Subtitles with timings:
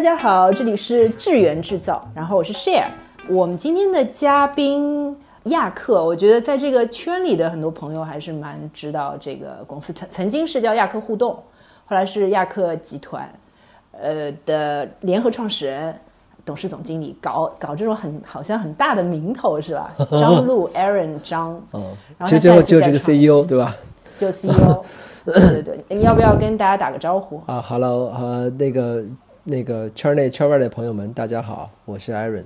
[0.00, 2.86] 大家好，这里是智源制造，然后我是 Share。
[3.28, 11.34] 我们今天的嘉宾亚克，我觉得在这个圈里的很多朋友还是蛮知道这个公司，曾曾经是叫亚克互动，
[11.84, 13.30] 后来是亚克集团，
[13.92, 15.94] 呃的联合创始人、
[16.46, 19.92] 董事总经理，搞搞这种很好像很大的名头是吧？
[20.18, 21.82] 张璐 Aaron 张，嗯，
[22.16, 23.76] 然后其实最后就是个 CEO 对吧？
[24.18, 24.82] 就 CEO，
[25.26, 27.42] 对对对，你要不要跟大家打个招呼？
[27.44, 29.04] 啊，Hello，呃，那个
[29.50, 32.44] 那个圈内圈外的朋友们，大家好，我是 Aaron。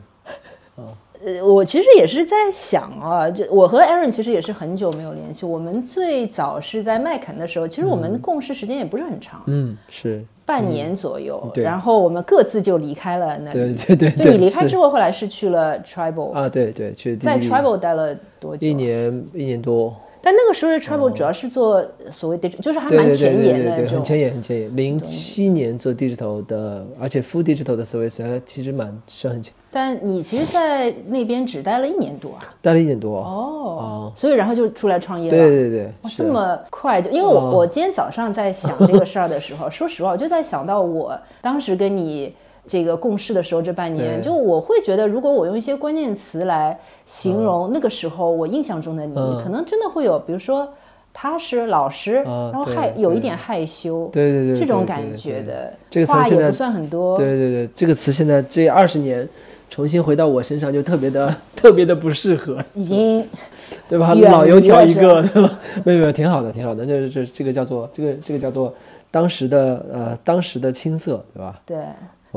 [1.23, 5.45] 呃，我其实也是在想啊，就我和 Aaron 其实也是很久没有联系。
[5.45, 11.51] 我们最早是在麦肯的时候，其实我们共事时间也不是很长，嗯，是，半年左右。
[11.53, 14.11] 对然后我们各自就离开了那对对对。
[14.11, 18.67] 就你离开之后，后来是去了 Tribal，、啊，对对，去在 Tribal 待了多久？
[18.67, 18.73] 一。
[18.73, 19.95] 年一年多，
[20.25, 23.97] 但那个时候的 Tribal 主要是做所谓 digital，、就是还对对对蛮前对对对，沿的这种。
[23.97, 24.75] 很前沿很前沿。
[24.75, 32.55] 零七年做 digital 的，而且 full digital 的 service 还其实蛮是很前，但你其实，在那边只待了一年多啊。
[32.63, 33.19] 待了一年多。
[33.19, 35.37] 哦，所以然后就出来创业了。
[35.37, 42.35] 对对对，这么快就，因为我、哦我今天早上在想这个事儿的时候， 说实话，我就在想到我当时跟你
[42.67, 50.67] 这个共事的时候，这半年，就我会觉得，如果我用一些关键词来形容那个时候我印象中的你，嗯可能真的会有，比如说
[51.13, 59.29] 踏实、老实，啊然后害有一点害羞，对对对，这种感觉的，这话也不算很多，对对对，这个词现在这二十年
[59.71, 63.25] 重新回到我身上，就特别的 特别的不适合，已经
[63.89, 64.15] 对吧？
[64.15, 65.59] 老油条一个，对吧？
[65.85, 66.85] 没有没有，挺好的，挺好的。
[66.87, 68.73] 这这这个叫做这个这个叫做
[69.11, 71.61] 当时的呃当时的青涩，对吧？
[71.67, 71.77] 对。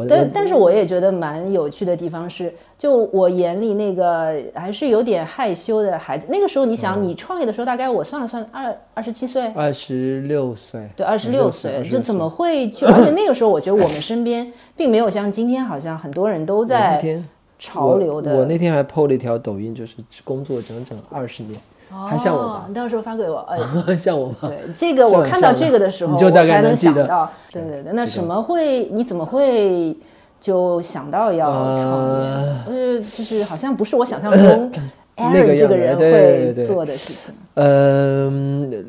[0.05, 6.27] 但但是我也觉得蛮有趣的地方是，就我眼里那个还是有点害羞的孩子。
[6.29, 12.85] 那个时候，你嗯想，你创业的时候，大概我算了算，二二十七岁，二十六岁，对，二十六岁，就怎么会去？
[12.91, 17.23] 而且那个时候，我觉得我们身边并没有像今天，好像很多人都在天
[17.57, 18.33] 潮流的。
[18.33, 23.57] 我，我那天还 PO 了一条抖音，就是工作整整二十年，还像我吗，你到时候发给我，哎，
[23.95, 24.35] 像我吗？
[24.41, 27.93] 对，这个我看到这个的时候，你就大概我才能想到，对对对。
[27.93, 28.85] 那什么会？
[28.91, 29.95] 你怎么会
[30.39, 32.97] 就想到要创业？
[32.97, 34.71] 呃，就是好像不是我想象中
[35.15, 37.33] 那个 Aaron 这个人会做的事情。
[37.55, 38.85] 嗯、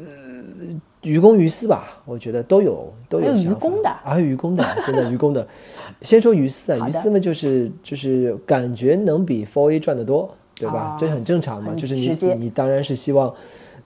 [1.03, 5.47] 于公于私吧，我觉得都有都还有有想法于公的啊还有于公的，真的于公的。
[6.03, 10.95] 先说于私啊，好的于私嘛就是就是感觉能比 Four A 赚得多，对吧？
[10.95, 13.35] 哦这很正常嘛，就是你你当然是希望。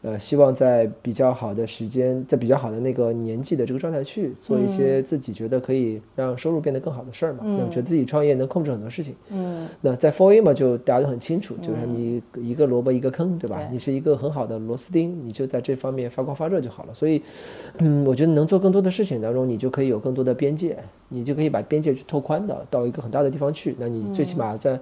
[0.04, 7.44] 呃，希望在比较好的时间，在比较好的那个年纪的这个状态去做一些自己觉得可以让收入变得更好的事儿嘛。
[7.44, 9.14] 那我觉得自己创业能控制很多事情。
[9.30, 13.58] 嗯，那在 Four A 嘛，就大家都很清楚，就是你一个萝卜一个坑，对吧？
[13.58, 16.92] 对你是一个很好的螺丝钉，你就在这方面发光发热就好了。
[16.92, 17.22] 所以，
[17.78, 20.76] 嗯，我觉得能做更多的事情当中，你就可以有更多的边界，
[21.10, 23.76] 你就可以把边界去拓宽的到一个很大的地方去。
[23.78, 24.76] 那你最起码在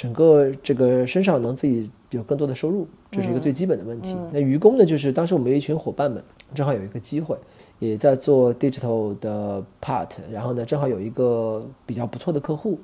[0.00, 4.16] 整个这个身上能自己有更多的收入，这是一个最基本的问题。
[4.32, 6.24] 那愚公呢，就是当时我们有一群伙伴们，
[6.54, 7.36] 正好有一个机会。
[7.80, 12.78] 也在做 digital 的 part，然后呢，正好有一个比较不错的客户，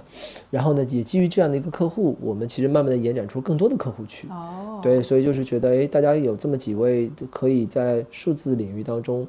[0.50, 4.28] 然后呢，也基于这样的一个客户，我们其实慢慢的延展出更多的客户去。
[4.28, 9.26] 哦，对，所以就是觉得，哎，大家有这么几位可以在数字领域当中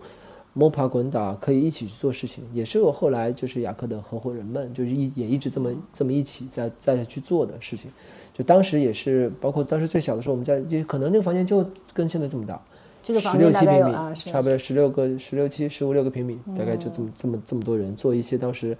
[0.53, 7.91] 摸爬滚打，可以一起去做事情，也是我后来就是雅克的合伙人们，就是一也一直这么这么一起在在去做的事情。
[8.33, 12.59] 就当时也是，包括当时最小的时候，我们在就可能那个房间就跟现在这么大，
[13.01, 18.77] 这个十六七平米，啊差不多十六个、十六七、十五六个平米，大概就这么这么这么多人做一些当时，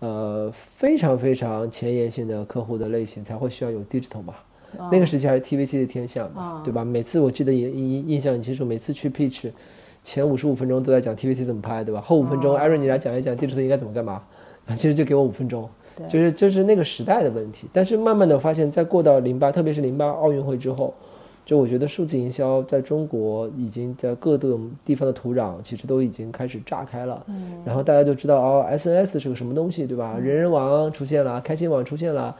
[0.00, 4.34] 呃，非常非常前沿性的客户的类型，才会需要有 digital 嘛。
[4.92, 6.84] 那个时期还是 TVC 的天下嘛，对吧？
[6.84, 9.50] 每次我记得也印印象很清楚，每次去 pitch
[10.02, 12.00] 前五十五分钟都在讲 TVC 怎么拍，对吧？
[12.00, 14.22] 后五分钟，艾瑞你来讲一讲 digital 应该怎么干嘛，
[14.66, 15.68] 啊， 其实就给我五分钟。
[16.08, 20.94] 就是就是那个时代的问题，但是慢慢的发现，在过到零八，特别是零八奥运会之后，
[21.44, 30.16] 就我觉得数字营销在中国已经在各个地方的土壤其实都已经开始炸开了，嗯，然后大家就知道哦，SNS 是个什么东西，对吧？
[30.18, 32.34] 人人网出现了，开心网出现了，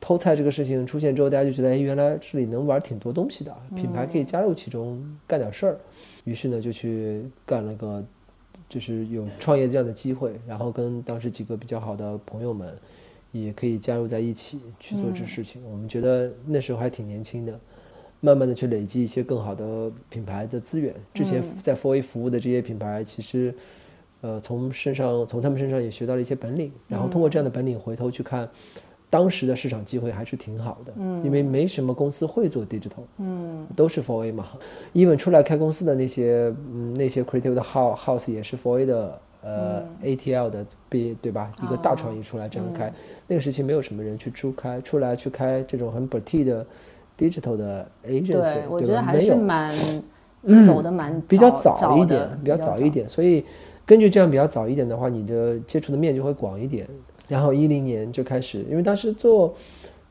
[0.00, 5.76] 偷菜这个事情出现之后，大家就觉得哎，原来这里能玩挺多东西的，品牌可以加入其中干点事儿，
[6.24, 8.04] 于是呢就去干了个。
[8.68, 12.72] 就是有创业这样的机会，然后跟当时几个比较好的朋友们，
[13.32, 15.60] 也可以加入在一起去做这事情。
[15.68, 17.58] 我们觉得那时候还挺年轻的，
[18.20, 20.94] 慢慢的去累积一些更好的品牌的资源。
[21.12, 23.52] 之前在 Four A 服务的这些品牌，其实，
[24.20, 28.48] 呃，从身上从他们身上也学到了一些本领，然后通过这样的本领回头去看。
[29.10, 34.46] 当时的市场机会还是挺好的，嗯，因为没什么公司会做 digital，嗯，都是 for A 嘛
[34.94, 41.52] ，even 出来开公司的那些，嗯，那些 creative 的 house house 也是 for A 的呃 ATL 的 B 对吧？
[41.62, 42.92] 一个大创意出来这样开，
[43.26, 46.64] 那个时期没有什么人去出开出来去开这种很 b o t i 的
[47.18, 49.74] digital 的 agency，对，我觉得还是蛮。
[50.64, 53.44] 走的蛮比较早早一点，比较早一点，所以
[53.84, 56.88] 根据这样比较早一点的话，你的接触的面就会广一点。
[57.30, 59.54] 然后一零年就开始，因为当时做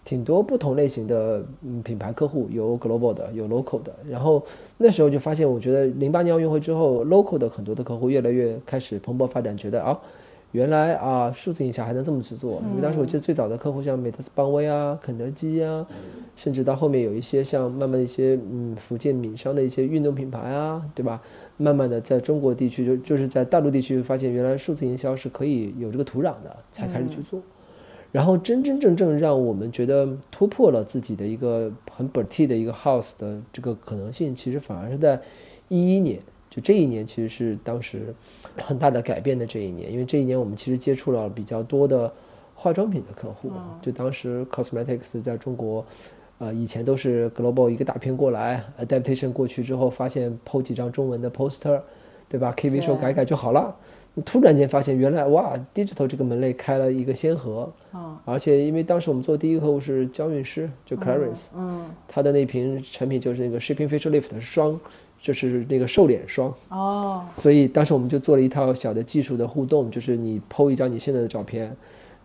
[0.05, 3.93] 挺多不同类型的嗯品牌客户，有 global 的，有 local 的。
[4.09, 4.41] 然后
[4.77, 9.99] 那时候就发现，我觉得零八年奥运会之后，local 的很多的客户越来越开始蓬勃发展，觉得啊，
[10.51, 12.61] 原来啊数字营销还能这么去做。
[12.71, 15.85] 因为当时我记得最早的客户像美特斯邦威啊、肯德基啊，
[16.35, 21.21] 甚至到后面有一些像慢慢的一些嗯福建闽商的一些运动品牌啊，对吧？
[21.57, 27.41] 慢慢的在中国地区就就是在大陆地区发现，原来数字营销是可以有这个土壤的，才开始去做。
[28.11, 35.19] 然后真真正正让我们觉得突破了自己的一个很本地的一个 house 的这个可能性，其实反而是在
[35.67, 36.19] 一一年，
[36.49, 38.13] 就这一年其实是当时
[38.57, 42.11] 很大的改变的这一年，因为这一年我们其实接触了比较多的
[42.55, 43.51] 化妆品的客户，
[43.81, 45.85] 就当时 cosmetics 在中国。
[46.39, 51.81] 呃，以前都是 global 一个大片过来，adaptation 过去之后，发现 PO 几张中文的 poster，
[52.29, 53.75] 对吧？KV 说改改就好了。
[54.25, 57.69] 突然间发现，原来哇，digital 这个门类开了一个先河。
[58.23, 64.79] 而且因为当时我们做第一个客户是娇韵诗，就 Clarins，嗯，他的那瓶产品就是那个 Shipping Facial Lift 霜，
[65.21, 66.53] 就是那个瘦脸霜。
[66.69, 67.23] 哦。
[67.33, 71.75] 所以当时我们就做了一套小的技术的互动，就是你一张你现在的照片，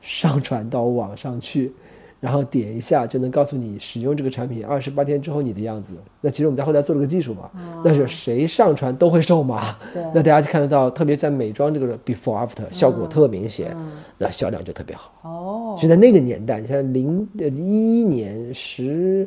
[0.00, 1.73] 上传到网上去。
[2.20, 5.93] 然后点一下就能告诉你使用这个产品二十八天之后你的样子。
[6.23, 7.50] 那其实我们在后台做了个技术嘛，
[7.85, 9.76] 那是谁上传都会瘦嘛。
[9.93, 13.76] 那大家就看得到，特别在美妆这个 before after 效果特明显，
[14.17, 15.12] 那销量就特别好。
[15.20, 19.23] 哦，就在那个年代，你像零一一年十，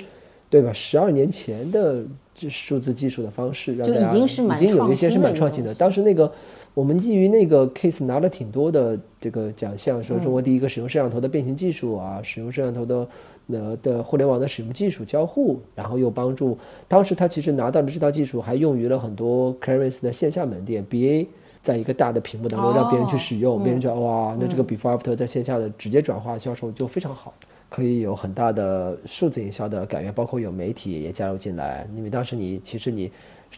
[0.49, 0.73] 对吧？
[0.73, 5.73] 十二年前的这数字技术的方式，就已经是已经有一些是蛮创新的。
[5.73, 6.31] 当时那个。
[6.73, 13.07] 我们基于那个 case 拿了挺多的这个奖项，说中国第一个使用摄像头的变形技术啊，使用摄像头的
[13.47, 16.55] 呃的互联网的使用技术交互，然后又帮助
[16.87, 21.25] 当时他其实拿到了这套技术还用于了很多 Clarins 的线下门店，BA
[21.63, 27.33] 在一个大的屏幕当中让别人去使用，别人觉得哇，那这个 before after 在线下的直接转化销售就非常好，
[27.69, 33.11] 可以有很大的数字营销的改变，包括有媒体也加入进来，因为当时你其实你。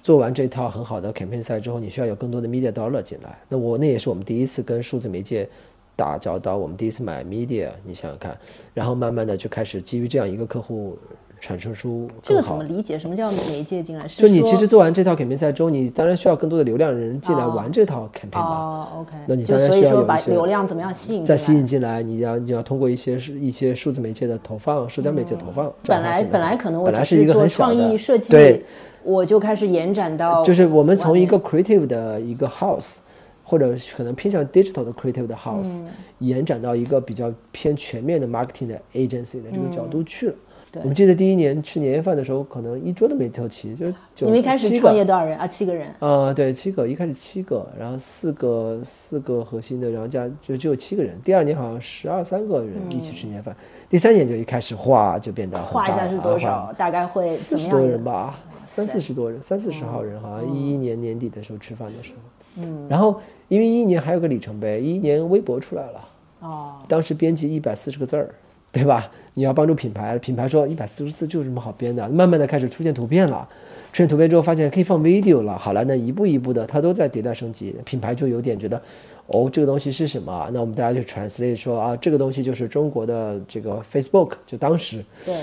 [0.04, 3.36] 做完这套很好的 campaign 赛之后，你需要有更多的 media dollar 进来。
[3.50, 5.50] 那我那也是我们第一次跟数字媒介
[5.96, 8.38] 打交道，我们第一次买 media，你想想看，
[8.72, 10.96] 然后慢慢的就开始基于这样一个客户
[11.40, 13.00] 产生出这个怎么理解？
[13.00, 14.06] 什么叫媒介进来？
[14.08, 18.42] 就你其实做完这套 campaign 赛之后，你当然需要更多的流量人进来玩这套 campaign 吧？
[18.42, 19.12] 哦，OK。
[19.26, 21.24] 那你当然需要有把流量怎么样吸引？
[21.24, 25.72] 再吸引进来，你要你要通过一些一些数字媒介的投放，社交媒介投放。
[25.84, 28.66] 本来本来可能我本来是一个很创意设计对。
[29.02, 32.98] 我就开始延展到，就是我们从一个 creative 的一个 house，
[33.46, 35.82] 或者可能偏向 digital 的 creative 的 house，
[36.20, 40.36] 延展到一个比较偏全面的 marketing 的 agency 的这个角度去了。
[40.76, 45.48] 我们记得第一年吃年夜饭的时候，可能一桌都没凑齐，就是你们一开始创业多少人啊？
[45.48, 51.20] 七个人啊，对，七个，一开始七个，然后四个四个核心的，然后加就只有七个人。
[51.24, 53.56] 第二年好像十二三个人一起吃年夜饭。
[53.90, 56.72] 第三年就一开始哗就变得哗一下是多少？
[56.78, 62.64] 大概会四十多人吧，三四十多人，三四十号人，好像一一年年底的时候吃饭的时候。
[62.64, 62.88] 嗯。
[62.88, 66.10] 然后因为一一年还有个里程碑，一一年微博出来了。
[66.42, 66.76] 哦。
[66.88, 68.30] 当时编辑一百四十个字儿，
[68.72, 69.10] 对吧？
[69.36, 72.08] 你要帮助品牌，品牌说一百四十四就有什么好编的？
[72.10, 73.48] 慢慢的开始出现图片了，
[73.94, 75.58] 出现图片之后发现可以放 video 了。
[75.58, 78.82] 好了，那一步一步的它都在迭代升级，品牌就有点觉得。
[79.28, 80.50] 哦，这个东西是什么？
[80.52, 85.36] 那我们大家就 translate 说啊，这个东西就是中国的这个 Facebook，就当时对，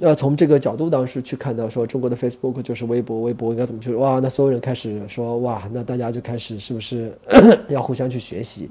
[0.00, 3.94] 呃，从这个角度当时去看到说中国的 Facebook 就是微博，微博应该怎么去？
[3.94, 7.16] 哇，那所有人开始说哇，那大家就开始是不是
[7.68, 8.68] 要互相去学习，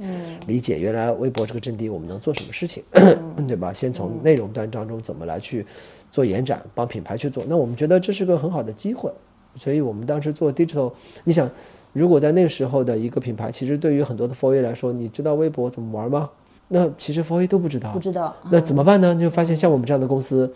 [0.48, 2.84] 理解原来微博这个阵地我们能做什么事情，
[3.48, 3.74] 对吧？
[3.74, 5.65] 先从内容端当中怎么来去
[6.12, 7.44] 做延展，帮品牌去做。
[7.48, 9.12] 那我们觉得这是个很好的机会，
[9.55, 10.91] 所以我们当时做 digital，
[11.24, 11.50] 你想。
[11.94, 16.29] 如果在那个时候的一个品牌，其实对于很多的 f o r A 来说，你知道微博怎么玩吗？
[16.67, 17.94] 那其实 f o r A 都不知道。
[17.94, 18.36] 不知道。
[18.51, 19.15] 那怎么办呢？
[19.15, 20.53] 就发现像我们这样的公司，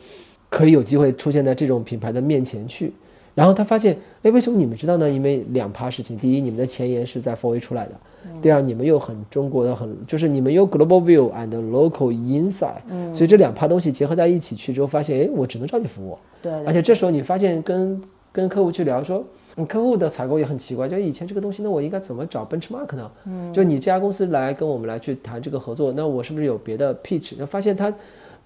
[0.49, 2.91] 可以有机会出现在这种品牌的面前去。
[3.35, 5.09] 然后他发现，哎，为什么你们知道呢？
[5.09, 7.93] 因为两趴事情：第一，你们的前沿是在 f o r A 出来的；
[8.41, 12.81] 第二，你们又很中国的，很就是你们有 global view and local insight。
[12.89, 13.13] 嗯。
[13.13, 16.17] 所以这两趴东西结合在一起去之后，发现，哎，我只能找你服务。
[16.41, 16.51] 对。
[16.65, 18.01] 而且这时候你发现，跟
[18.31, 19.23] 跟客户去聊说。
[19.67, 23.11] 客户的采购也很奇怪，就以前这个东西，那我应该怎么找 benchmark 呢？
[23.25, 27.33] 嗯，就你这家公司来跟我们来去谈这个合作，那我是不是有别的 pitch？
[27.37, 27.93] 那发现他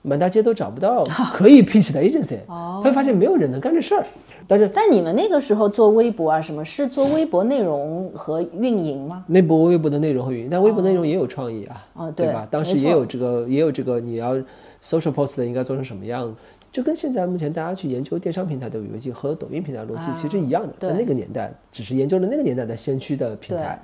[0.04, 4.06] 满大街都找不到 可以 pitch 的 agency，他会发现没有人能干这事儿。
[4.46, 9.24] 但是但你们那个时候做微博啊，什么是做微博内容和运营吗？
[9.28, 12.46] 内部微博的内容和运营，但微博内容也有创意啊，哦对吧？
[12.52, 14.36] 当时也有这个，也有这个，你要
[14.82, 23.82] social post 的应该做成什么样子，就跟现在目前大家去研究电商平台的逻辑和抖音平台逻辑其实一样的，在那个年代只是研究了那个年代的先驱的平台，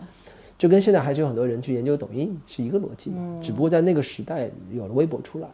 [0.57, 5.47] 就跟现在还是有很多人去研究抖音是一个逻辑，只不过在那个时代有了微博出来。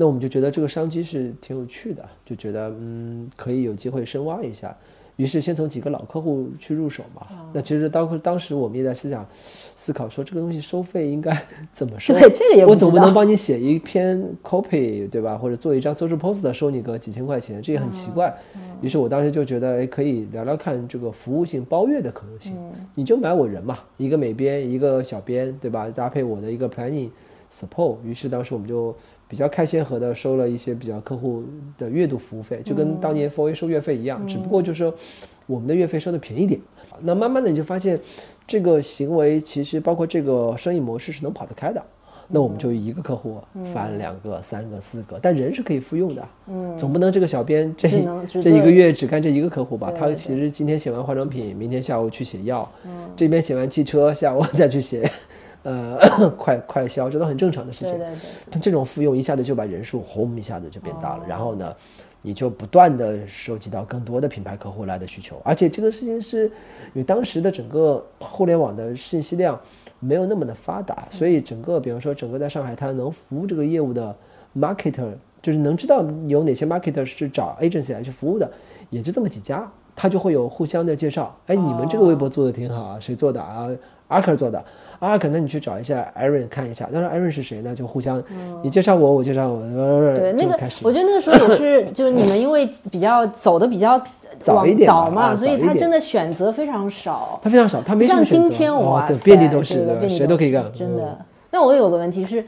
[0.00, 4.74] 那我们就觉得这个商机是挺有趣的，就觉得嗯可以有机会深挖一下，
[5.16, 7.26] 于是先从几个老客户去入手嘛。
[7.52, 9.28] 那其实当当时我们也在思想
[9.76, 11.36] 思考说这个东西收费应该
[11.70, 12.14] 怎么收？
[12.14, 15.36] 对，这个也我总不能帮你写一篇 copy 对吧？
[15.36, 18.34] 或者做一张 social post 收你个几千块钱，这也很奇怪。
[18.80, 22.56] 于是我当时就觉得哎可以聊聊看这个服务性包月的可能性。
[22.94, 25.90] 你就买我人嘛，一个美编一个小编对吧？
[25.90, 27.10] 搭配我的一个 planning
[27.52, 27.96] support。
[28.02, 28.96] 于是当时我们就。
[29.30, 31.44] 比较开先河的收了一些比较客户
[31.78, 34.92] 的月度服务费，就跟当年 Four A 收月费一样，只不过就是说
[35.46, 36.60] 我们的月费收的便宜点。
[37.02, 37.98] 那慢慢的你就发现，
[38.44, 41.80] 这个行为其实包括这个生意模式是能跑得开的。
[42.32, 43.38] 那我们就一个客户
[43.72, 46.28] 翻两个、三个、四个，但人是可以复用的。
[46.46, 47.88] 嗯，总不能这个小编这
[48.40, 49.90] 这一个月只干这一个客户吧？
[49.90, 55.10] 他其实今天写完化妆品，明天下午去写药，嗯这边写完汽车，下午再去写。
[55.62, 55.98] 呃，
[56.38, 57.98] 快快销，这都很正常的事情。
[57.98, 58.16] 对对
[58.52, 61.74] 对，这种复用一下子就把人数轰一下子就变大了，然后呢，
[62.22, 66.52] 你就不断的收集到更多的品牌客户来的需求，而且这个事情是，因
[66.94, 69.60] 为当时的整个互联网的信息量
[69.98, 74.16] 没有那么的发达，所以整个比方说整个在上海滩能服务这个业务的
[74.56, 75.12] marketer，
[75.42, 78.50] 就是能知道有哪些 marketer 是找 agency 来去服务的，
[78.88, 83.68] 也就这么几家，他就会有互相的介绍，哎，你们这个微博做的挺好啊，谁做的啊
[84.08, 84.64] ？Arker 做的。
[85.00, 87.74] 啊，可能你去找一下 Aaron 看一下，但是 Aaron 是谁呢？
[87.74, 88.22] 就互相，
[88.62, 89.60] 你介绍我，我介绍我，
[90.14, 93.98] 对那个，我觉得那个时候也是， 就是你们因为比较走的比较
[94.38, 101.18] 早一点早嘛，所以他真的选择非常少，他非常少，他没像今天哇，对，遍地都是，谁都可以干，真的。
[101.50, 102.44] 那我有个问题是，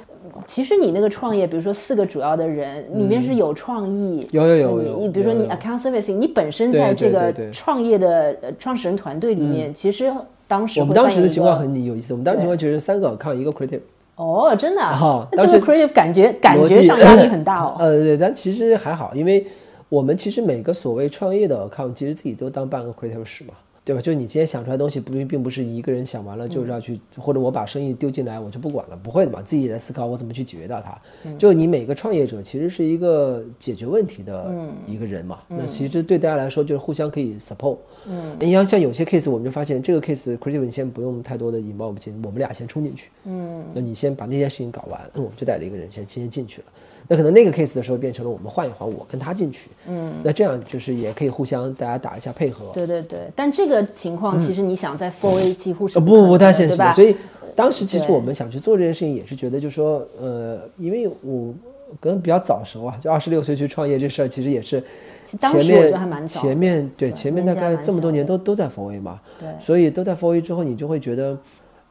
[0.46, 10.12] 其实你那个创业，比如说四个主要的人里面是有创意，有有有有，你比如说你 account servicing，你本身在这个创业的创始人团队里面，其实。
[10.46, 13.80] 当时我们当时的情况很有意思，我们当时情况就是三个 com 一个 creative。
[14.16, 17.76] 哦，真的啊，那这个 creative 感觉感觉上压力很大哦。
[17.80, 19.46] 呃，对，但其实还好，因为
[19.88, 23.54] 我们其实每个所谓创业的 account，其实自己都当半个 creative 使嘛。
[23.84, 24.00] 对吧？
[24.00, 30.96] 就你今天想出来东西，不并不是一个人想完了就是要去，或者我把生意丢进来我就不管了，不会的嘛，自己也在思考我怎么去解决掉它。
[31.36, 34.54] 就你每个创业者其实是一个解决问题的
[34.86, 35.40] 一个人嘛。
[35.48, 37.76] 那其实对大家来说就是互相可以 support。
[38.06, 43.10] 嗯，你像像有些 case，我们就发现这个 case creative 你先不用太多的引爆进，我们俩先冲进去。
[43.24, 46.66] 嗯，那你先把那件事情搞完，我们就带着一个人先先进去了。
[47.12, 52.70] 那可能那个 case 的时候变成了我们换一换，我跟他进去，嗯，那这样就是也可以互相大家打一下配合。
[52.72, 57.14] 对对对，但这个情况其实你想在 Four A 几乎是不不不太现实，所以
[57.54, 61.52] 当时其实我们想去做这件事情，也是觉得就是说，呃，因为我
[62.00, 64.82] 可能比较早熟啊，就二十六岁去创业这事儿，其实也是
[65.26, 71.36] 前面前面对前面大概这么多年都都在 Four A 嘛，对，所以都在 Four A 之后，你就会觉得。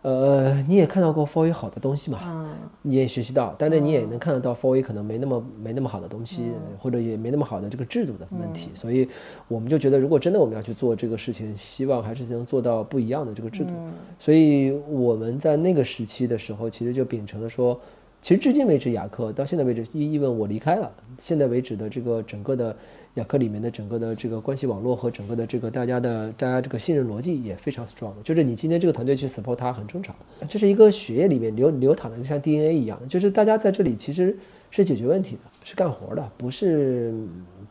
[0.04, 2.20] 呃，你也看到过 Four A 好的东西嘛？
[2.26, 2.50] 嗯，
[2.82, 8.72] 你也学习到，但是你也能看得到 Four A 可能没那么没那么好的东西，或者也没那么好的这个制度的问题。
[8.74, 9.08] 所以
[9.48, 13.70] 我们就觉得，如果真的我们要去做这个事情，希望还是能做到不一样的这个制度。
[14.18, 17.80] 所以我们在那个时期的时候，其实就秉承了说，
[18.24, 22.76] 其实至今为止，雅克到现在为止，一一问我离开了，现在为止的这个整个的。
[23.16, 30.16] 雅克里面的整个的这个关系网络和整个的这个大家的大家这个信任逻辑也非常 strong，就是你今天这个团队去 support 它很正常，
[30.48, 34.38] 这是一个血液里面流流淌的，就像 DNA 一样，就是大家在这里其实
[34.70, 37.14] 是解决问题的，是干活的，不是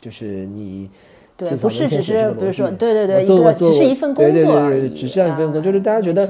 [0.00, 0.90] 就是你
[1.36, 6.28] 对，不是只是比如说对对对，一个只是一份工作而已，只是一份工作，就是大家觉得。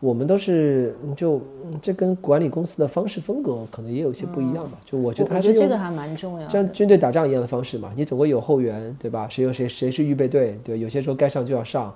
[0.00, 1.40] 我们都是就
[1.82, 4.78] 这跟管理公司的方式风格可能也有些不一样吧。
[4.84, 7.90] 就我觉得还是这个还蛮重要，像军队打仗一样的方式嘛。
[7.96, 9.26] 你总归有后援，对吧？
[9.28, 11.92] 谁有谁谁是预备队，对，有些时候该上就要上，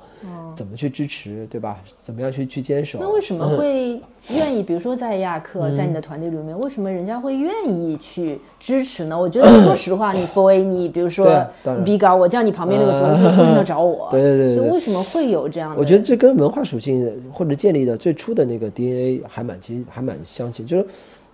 [0.56, 1.78] 怎么去支持，对吧？
[1.94, 2.98] 怎么样去去坚守？
[3.00, 4.64] 那为什么会愿意？
[4.64, 9.16] 比如说在亚克，在你的团队里面，为什么人家会愿意去支持呢？
[9.18, 11.46] 我觉得 说实话，你 f o A，你比如说
[11.84, 14.08] B 高，我叫你旁边那个总为什么要找我？
[14.10, 15.76] 对对对，就为什么会有这样的？
[15.78, 17.91] 我觉得这跟文化属性或者建立的。
[17.96, 20.86] 最初的那个 DNA 还蛮其实还蛮相近，就是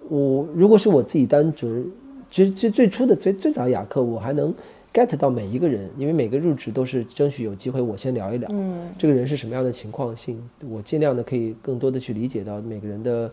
[0.08, 1.90] 我如果是我自己单纯，
[2.30, 4.54] 其实其实最初的最最早雅克，我还能
[4.92, 13.30] get 到每一个人，因为每个入职都是争取有机会我先聊一聊，嗯，这个人是什么样的情况性，我尽量的可以更多的去理解到每个人的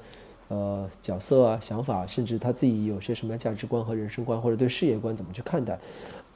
[0.50, 5.80] 呃角色啊、想法，甚至他自己有些什么样价值观和人生观，或者对事业观怎么去看待。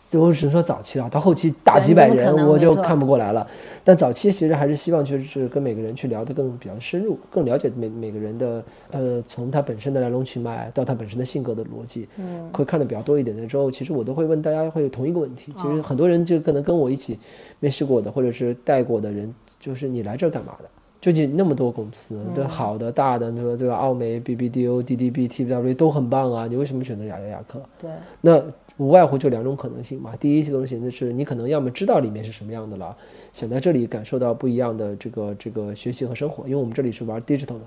[0.09, 3.45] 这我只能说早期了，到后期大几百人我就看不过来了。
[3.83, 15.53] 但早期其实还是希望就是跟每个人去聊得更比较深入，更了解每每个人的呃从他本身的来龙去脉到他本身的性格的逻辑，嗯，会看的比较多一点的之后，其实我都会问大家会有同一个问题。
[15.55, 17.19] 其实很多人就可能跟我一起
[17.59, 20.65] 面试过的，或者是带过的人，就是你来这儿干嘛的？
[21.01, 23.55] 究竟那么多公司，对好的、大的，对吧？
[23.57, 23.75] 对吧？
[23.75, 27.61] 奥美、BBDO、DDB、TW 都很棒啊，你为什么选择雅雅雅克？
[27.79, 27.89] 对，
[28.19, 28.43] 那
[28.79, 30.15] 无外乎就两种可能性嘛。
[30.19, 32.95] 第一种可能性是你可能要么知道里面是什么样的了，
[33.31, 37.61] 想在这里感受到不一样的这个这个学习和生活，因为我们这里是玩 digital 的，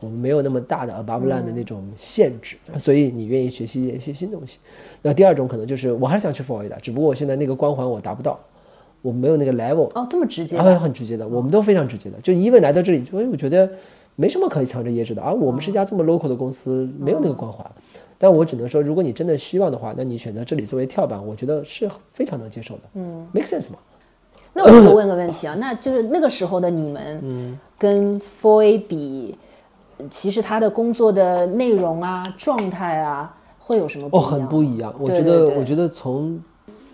[0.00, 4.58] 我们没有那么大的 above land 的那种限制，所以你愿意学习一些新东西。
[5.02, 8.40] 那第二种可能就是我还是想去 for A 的，只不过我现在那个光环我达不到，
[9.02, 9.90] 我没有那个 level。
[9.94, 12.18] 哦，这么直接啊，很直接的，我们都非常直接的。
[12.22, 13.70] 就因为来到这里，哎，我觉得
[14.14, 15.20] 没什么可以藏着掖着的。
[15.20, 17.70] 而我们是一家这么 local 的公司，没有那个光环。
[18.18, 22.82] 但我只能说，如果你真的希望的话，那你选择这里作为跳板，我觉得是非常能接受的。
[22.94, 23.78] 嗯，make sense 嘛？
[24.52, 29.36] 那我就问个问题啊，那就是那个时候的你们，嗯，跟 Four A 比，
[30.10, 34.30] 其实他的工作的内容啊、状态啊，会有什么不哦，一样？
[34.30, 34.94] 很不一样。
[34.98, 36.42] 我觉得，对对我觉得从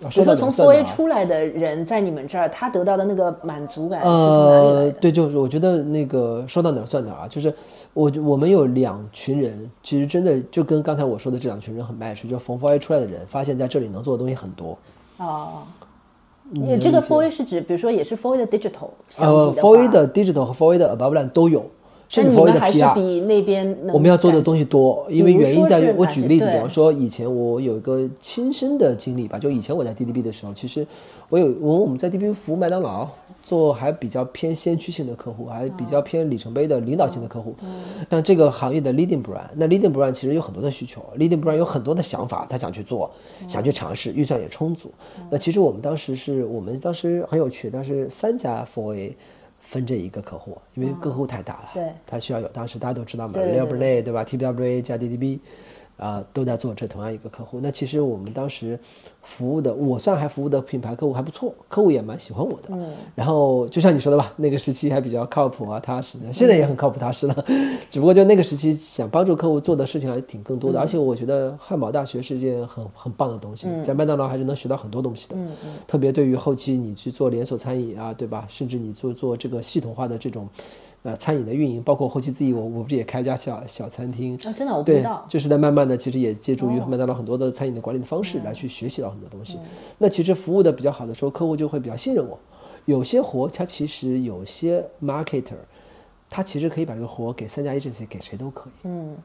[0.02, 7.54] 啊比如说从 Four A 啊出来的人，在你们这儿，他得到的那个满足感是从哪里来呃，对，就是我觉得那个说到哪儿算哪儿啊，就是
[7.94, 14.78] 我我们有两群人，其实真的就跟刚才我说的这两群人很 match，就从 f o A 出来的人，发现在这里能做的东西很多。
[15.18, 15.62] 哦，
[16.50, 20.78] 你你这个 four A 是指，比如说也是 Four A 的 digital 相呃，four A 的 digital 和 f o A
[20.78, 21.66] 的 above line 都有，
[22.12, 22.94] 甚至那你 A 的们还是 PR。
[22.94, 30.86] 比那边我们要做的东西多，因为原因在于我举个例子，比方说以前我有一个亲身的经历吧，就以前我在 DDB 的时候，其实
[31.30, 33.08] 我有我我们在 DDB 服务麦当劳，
[33.42, 37.54] 做还比较偏先驱性的客户，还比较偏里程碑的领导性的客户，
[38.10, 43.10] 像这个行业的 leading brand，那 leading brand 其实有很多的需求，leading brand 有很多的想法，他想去做，
[43.48, 44.92] 想去尝试，预算也充足。
[45.30, 49.12] 那其实我们当时是我们当时很有趣，当时三家 4A
[49.62, 51.84] 分这一个客户，因为客户太大了，对。
[52.06, 55.38] 它需要有，当时大家都知道嘛对对 e e 对吧？TWA 加 DDB，
[56.02, 57.60] 啊、都在做这同样一个客户。
[57.62, 58.78] 那其实我们当时
[59.22, 62.70] 服务的，我算还服务的品牌客户还不错，客户也蛮喜欢我的。
[62.70, 62.92] 嗯。
[63.14, 66.18] 然后就像你说的吧，那个时期还比较靠谱啊，踏实。
[66.32, 67.44] 现在也很靠谱踏实了，
[67.88, 70.80] 只不过就那个时期想帮助客户做的事情还挺更多的。
[70.80, 75.36] 而且我觉得汉堡大学是件很很棒的东西，在麦当劳还是能学到很多东西的。
[75.36, 75.70] 嗯嗯。
[75.86, 78.44] 特别对于后期你去做连锁餐饮啊，对吧？
[78.48, 80.48] 甚至你做做这个系统化的这种。
[81.02, 85.24] 呃，餐饮的运营，包括后期自己，我我不是也开一家小小餐厅，啊，真的我不知对道，。
[85.28, 89.58] 就是在慢慢的，其实也借助于麦当劳很多的餐饮的管理的方式来去学习到很多东西。
[89.98, 92.38] 那其实服务的比较好的时候，客户就会比较信任我。
[92.84, 95.54] 有些活，他其实有些 marketer，
[96.30, 98.72] 他其实可以把这个活给三家 agency 给谁都可以。
[98.84, 99.16] 嗯，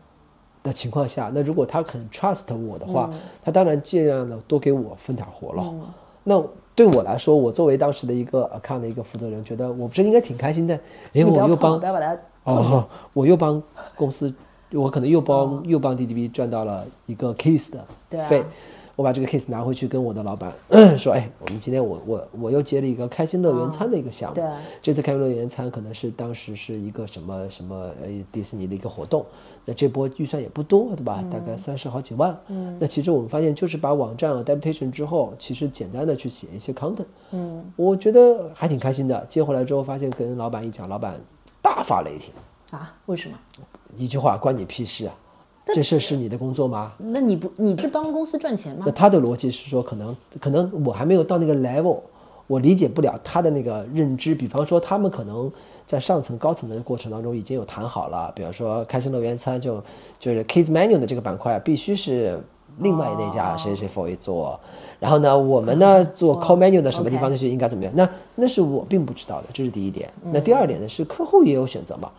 [0.63, 3.11] 的情况下，那如果他肯 trust 我的话，
[3.43, 5.73] 他当然尽量的多给我分点活了。
[6.23, 6.43] 那
[6.77, 10.79] 对我来说，我作为当时的一个 account 的一个负责人，觉得我不是应该挺开心的？
[11.11, 13.59] 你哎，不要碰我又帮不要把它哦， 我又帮
[13.95, 14.31] 公司，
[14.71, 18.43] 我可能又帮、又帮 DDB 赚到了一个 case 的对
[18.95, 20.53] 我把这个 case 拿回去跟我的老板
[20.95, 24.45] 说，哎，我们今天我我我又接了一个开心乐园餐的一个项目，对
[24.79, 29.25] 这次开心乐园餐可能是当时是一个什么什么呃迪士尼的一个活动，
[29.69, 31.21] 那这波预算也不多，对吧？
[31.29, 39.25] 大概三十好几万，嗯，那其实我们发现就是把网站 adaptation 之后，其实简单的去写一些 content，嗯，我觉得还挺开心的。
[39.27, 41.19] 接回来之后，发现跟老板一讲，老板
[41.61, 42.33] 大发雷霆。
[42.71, 42.95] 啊？
[43.07, 43.37] 为什么？
[43.97, 45.13] 一句话关你屁事啊！
[45.73, 46.93] 这事是你的工作吗？
[46.97, 48.91] 那你不你是帮公司赚钱吗那？
[48.93, 51.99] 他的逻辑是说，可能可能我还没有到那个 level，
[52.47, 54.33] 我理解不了他的那个认知。
[54.33, 55.51] 比方说，他们可能
[55.87, 59.81] 在上层高层的过程当中已经有谈好了，比方说开心乐园餐就
[60.19, 62.39] 就是 kids menu 的这个板块必须是
[62.79, 64.59] 另外那家谁谁 for 做。
[64.99, 67.93] 然后呢，我们呢做 call menu 的什么地方就是应该怎么样？
[67.95, 70.11] 那那是我并不知道的，这是第一点。
[70.31, 72.11] 那第二点呢是客户也有选择嘛。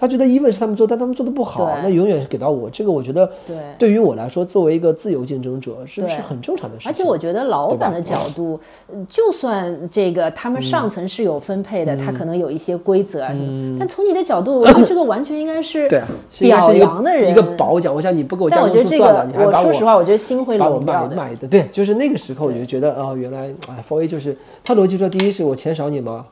[0.00, 2.70] 他觉得 even 是他们做，但他们做的不好，那永远是给到我。
[2.70, 6.90] 这个我觉得，对对于我来说，作为一个自由竞争者，是对是很正常的事情。
[6.90, 8.58] 而且我觉得老板的角度，
[8.90, 16.02] 呃就算这个他们上层是有分配嗯的，他可能有一些规则啊什么，但从你的角度，我觉得这个完全应该是表
[16.40, 17.94] 一个扬的人一个褒奖。
[17.94, 21.48] 我想你不给我加工但我觉得这资算了，个你，还把说实话，我觉得心会把我冷掉的。
[21.48, 24.34] 对，就是那个时候我就觉得哦，原来哎 f o A 就是
[24.64, 26.24] 他逻辑说，第一是我钱少你吗？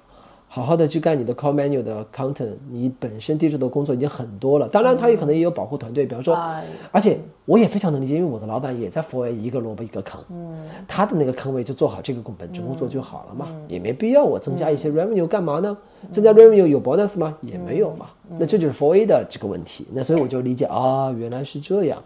[0.51, 4.67] 好好的去干你的 core menu 的 content，你本身 digital 的工作已经很多了。
[4.67, 10.57] 当然，他也可能也有保护团队，比方说，哎而且我也非常能理解，因为我的老板也在 for A 一个萝卜一个坑，嗯，
[10.87, 15.77] 他的那个坑位就做好这个工本职工作就好了嘛，也没必要我增加一些 revenue 干嘛呢？
[16.11, 17.37] 增加 revenue 有 bonus 吗？
[17.43, 18.07] 也没有嘛，
[18.39, 19.87] 那这就是 for A 的这个问题。
[19.93, 22.03] 那所以我就理解啊，原来是这样，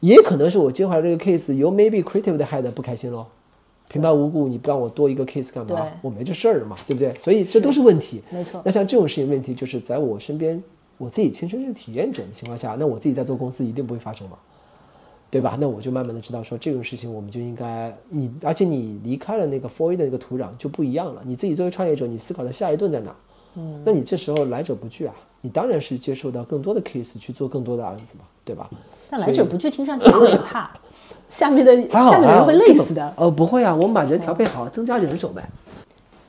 [0.00, 3.24] 也可能是我接回来这个 case 由 maybe creative 的 head 不开心喽。
[3.88, 5.88] 平白无故你不让我多一个 case 干嘛？
[6.02, 7.14] 我没这事儿嘛，对不对？
[7.14, 8.22] 所以这都是问题。
[8.30, 10.62] 没错，那像这种事情问题，就是在我身边，
[10.98, 14.36] 我自己亲身是体验者的情况下，那我自己在做公司一定不会发生嘛，
[15.30, 15.56] 对吧？
[15.58, 21.22] 那我就慢慢的知道说这种事情我们就应该你，而且你离开了那个 for A 的那个土壤就不一样了。
[21.24, 23.16] 你自己作为创业者，你思考的下一顿在哪？
[23.54, 28.68] 嗯，那你这时候来者不拒啊，你当然是接受到更多的 case 去做更多的案子嘛，对吧？
[29.08, 30.70] 但来者不拒，听上去有点怕，
[31.28, 33.12] 下面的下面的人会累死的。
[33.16, 35.42] 呃，不会啊，我们把人调配好，增加人手呗。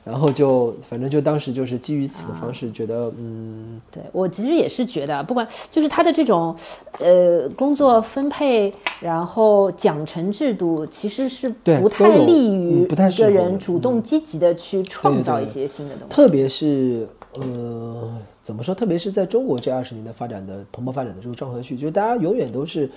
[0.02, 6.56] 然后就反正就当时就是基于此的方式，觉得嗯，对我其实也是觉得，不管就是他的这种
[6.98, 16.14] 呃工作分配，然后奖惩制度，其实是不太利于嗯不太一个人主动积极的去创造一些新的东西。
[16.14, 18.10] 特别是呃，
[18.42, 18.74] 怎么说？
[18.74, 22.90] 特别是在中国这二十年的发展的蓬勃发展的这个状况下去，就是大家永远都是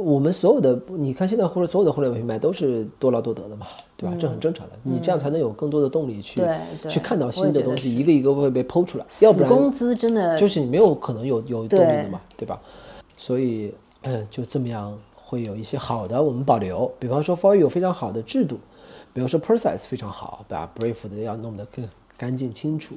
[0.00, 4.16] 我们所有的，你看现在或者所有的互联网品牌都是多劳多得的嘛，对吧？
[4.18, 6.42] 这很正常的，你这样才能有更多的动力去
[6.88, 12.60] 去看到新的东西，一个一个会被剖出来，要不然死工资真的就是你没有可能有有动力的嘛，对吧？
[13.16, 18.58] 所以，嗯，就这么样会有一些好的我们保留，比方说 For You 有非常好的制度，
[19.12, 21.86] 比方说 Process 非常好，把 Brief 的要弄得更
[22.16, 22.94] 干净清楚，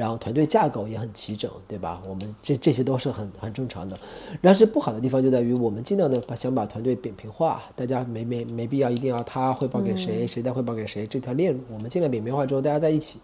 [0.00, 2.00] 然后团队架构也很齐整，对吧？
[2.08, 3.94] 我们这这些都是很很正常的。
[4.40, 13.18] 但是不好的地方就在于我们尽量的把想把团队扁平化，大家没没没必要一定要他汇报给谁，谁再汇报给谁这条链路，我们尽量扁平化之后大家在一起。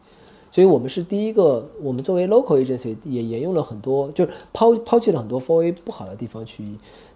[0.53, 6.63] 所以我们是第一个，我们作为 local agency 也沿用了很多，就是抛抛弃了很多4 A 不好的地方去，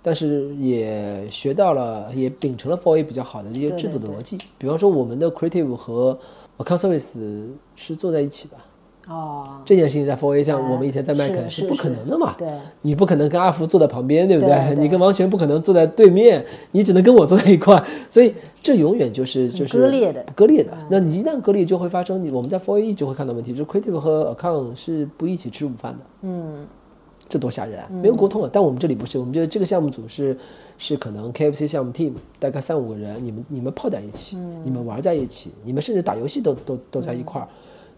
[0.01, 4.39] 但是也学到了，也秉承了4 A 比较好的一些制度的逻辑。
[4.57, 6.19] 比方说，我们的 creative 和
[6.57, 7.47] account service
[7.77, 8.57] 是坐在一起的，
[9.11, 12.37] 哦，这件事情在4 A 像哎我们以前在麦肯是是不可能的嘛。
[12.39, 12.49] 对，
[12.83, 20.71] 你不可能跟阿福坐在旁边，对不对对你跟王璇不可能坐在对面，你只能跟我坐在一块，所以这永远就是就是割裂的割裂的。
[20.89, 25.99] 那你一旦割裂，就会发生你我们在 fora 就会看到问题，就是 creative 和 account 是不一起吃午饭的。
[26.23, 26.65] 嗯，
[27.29, 27.89] 这多吓人啊！
[27.91, 28.51] 没有沟通啊。
[28.53, 30.39] 但我们这里不是，我们觉得这个项目组是
[30.79, 37.49] 是可能 KFC 项目 team 大概三五个人，你们你们泡在一起，你们玩在一起，你们甚至打游戏都都都在一块儿。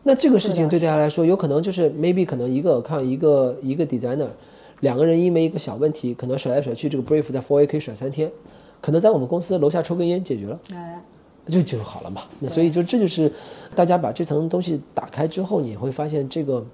[0.05, 4.27] 那这个事情对大家来说，有可能就是 maybe 可能一个看一个一个 designer，
[4.81, 8.31] 两个人因为一个小问题，可能甩来甩去，这个 brief 在 4A 可以甩三天，
[8.81, 10.59] 可能在我们公司楼下抽根烟解决了。
[10.75, 11.01] 哎，
[11.47, 12.23] 就就好了嘛。
[12.41, 13.33] 那所以就这就是
[13.75, 16.65] 大家把这层东西打开之后，你会发现这个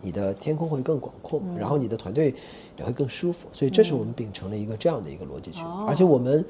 [0.00, 2.34] 你的天空会更广阔，然后你的团队
[2.78, 3.48] 也会更舒服。
[3.52, 6.44] 所以这是我们秉承了一个这样的一个逻辑去，而且我们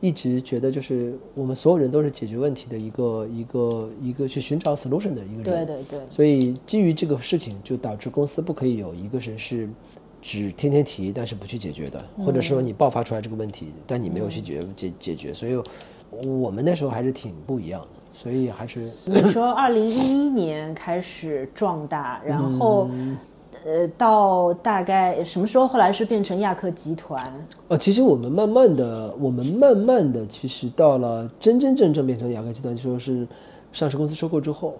[0.00, 5.66] 一直觉得就是我们所有人都是解决问题的一个一个一个去寻找 solution 的一个人。
[5.66, 9.68] 对对对，所以基于这个事情，就导致公司不可以有一个人是
[10.20, 15.32] 只天天提，但是不去解决的，或者说你爆发出来这个问题，但你没有去解解解决。
[15.32, 15.60] 所以
[16.10, 23.16] 我们那时候还是挺不一样的，所以还是你说二零一一年开始壮大，然后、嗯
[23.64, 25.66] 呃，到大概什么时候？
[25.66, 27.18] 后来是变成亚克集团，
[27.68, 33.26] 呃，其实我们慢慢的，我们慢慢的，其实到了真真正正变成亚克集团，就说是
[33.72, 34.74] 上市公司收购之后，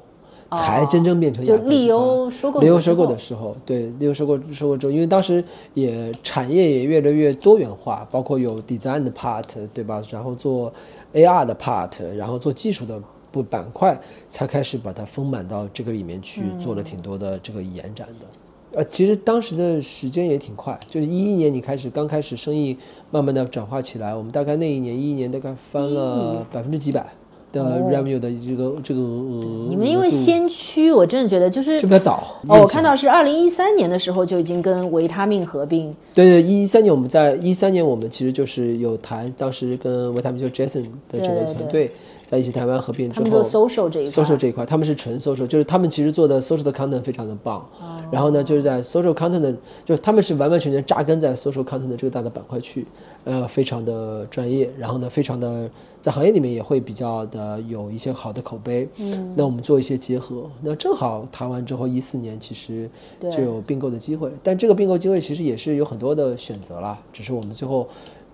[0.50, 1.62] 才真正变成亚克。
[1.62, 10.02] 就利优收购利优收购的时候，对利优收购收购之后，因为当时也产业也越来越多元化，包括有 design 的 part，对吧？
[10.10, 10.70] 然后做
[11.14, 18.26] AR 的 part，然后做技术的部板块，才开始把它丰满到这个里面去，做了挺多的这个延展的。
[18.72, 22.76] 呃，其实当时的时间也挺快，就是一一年你开始刚开始生意
[23.10, 27.04] 慢慢的转化起来，我们大概那一年一一年大概翻了百分之几百
[27.52, 32.40] 的 revenue 的这个这个额你们因为先驱，我真的觉得就是就比较早。
[32.46, 41.92] 哦，我看到是二零一三年的时候就已经跟维他命合并，对对，一三年我们在一三年我们其实就是有谈，当时跟维他命就 Jason 的这个对对团队
[42.30, 43.48] 在一起台湾合并之他们做后。
[43.68, 47.58] social 这一块 social 这一块，他们是纯 social，就是他们其实做的 social 的 content 非常的棒。
[47.80, 49.52] 哦然后呢，就是在 social content 的，
[49.84, 52.84] 就是他们是完完全全扎根在 social content 的这个大的板块去，
[53.22, 54.68] 呃，非常的专业。
[54.76, 58.88] 然后呢，非常的在行业里面也会比较的有一些好的口碑。
[58.96, 62.90] 嗯，那我们做一些结合，那正好谈完之后，一四年其实
[63.30, 67.88] 就有并购的机会，但这个并购机会其实也是有很多的选择啦，只是我们最后，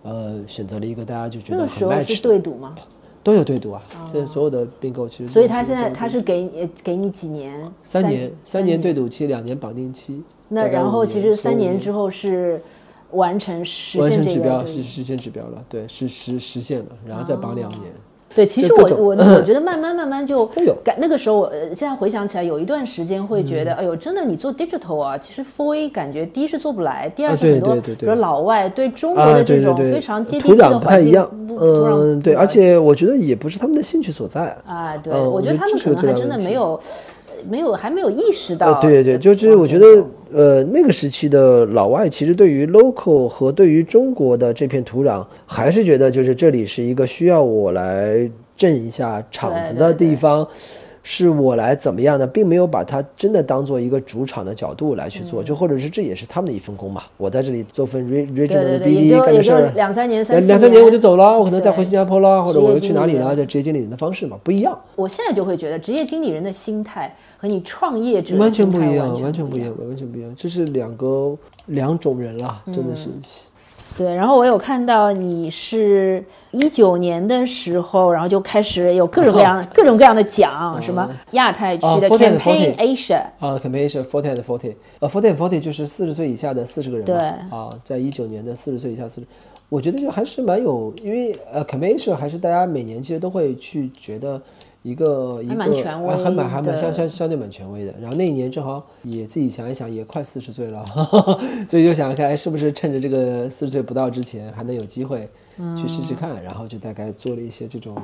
[0.04, 2.22] 呃，选择了一个大家就觉得很个时候是 match 的。
[2.22, 2.74] 对赌吗？
[3.26, 3.82] 都有对赌啊。
[4.04, 7.60] 现在所有的并购其实，所以他现在他是给呃给你几年？
[7.82, 10.22] 三年，三年对赌期，两年绑定期。
[10.48, 12.62] 那然后其实三年之后是
[13.10, 17.92] 完成实现这个指标，是实现指标了，对，是实实现了，然后再绑两年。
[18.36, 20.44] 对，其实我我 我觉得慢慢慢慢就
[20.84, 31.26] 感那个时候，我，现在回想起来，有一段时间会觉得，哎呦，真的你做 digital 啊，其实 four 感觉第一是做不来，第二是很多比如老外对中国的这种非常接地气的环境，
[31.58, 34.94] 嗯，对，而且我觉得也不是他们的兴趣所在啊。
[34.98, 36.78] 对，我觉得他们可能还真的没有。
[37.48, 38.80] 没有，还没有意识到。
[38.80, 50.46] 对对对，就是我觉得，呃，那个时期的老外其实对于 local 和对于中国的这片土壤，还是觉得就是这里是一个需要我来镇一下场子的地方。
[51.08, 57.04] 是我来怎么样呢，并没有把它真的当做一个主场的角度来去做，就或者是这也是他们的一份工嘛。
[57.16, 63.36] 我在这里做份 regional 的 BD 干的事儿，两三年、三两三年我就走了，我可能再回新加坡了，或者我又去哪里了？
[63.36, 64.76] 就职业经理人的方式嘛，不一样。
[64.96, 73.08] 我现在就会觉得，职业经理人的心态和你创业者完全不一样，完全不一样，完全不一样，这是两个两种人了，真的是。
[73.96, 76.22] 对，然后我有看到你是
[76.58, 87.16] 一九年的时候，然后就开始有各种各样、各种各样的奖，什么亚太区的 Campaign Asia 啊，Campaign Asia Forty and Forty，呃，Forty and Forty 就是四十岁以下的四十个人对。
[87.16, 89.26] 啊，在一九年的四十岁以下四十，
[89.68, 94.40] 我觉得就还是蛮有，因为呃，Campaign Asia 还是大家每年其实都会去觉得。
[94.82, 100.84] 一个一个还蛮还蛮相相相对蛮权威的，然后那一年正好也自己想一想，也快四十岁了，
[101.68, 105.28] 所以就想看是不是趁着这个四十岁不到之前还能有机会
[105.76, 107.96] 去试试看，然后就大概做了一些这种，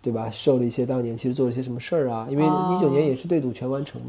[0.00, 0.28] 对吧？
[0.30, 2.26] 受了一些当年其实做了一些什么事儿啊？
[2.30, 4.00] 因为一九年也是对赌全完成，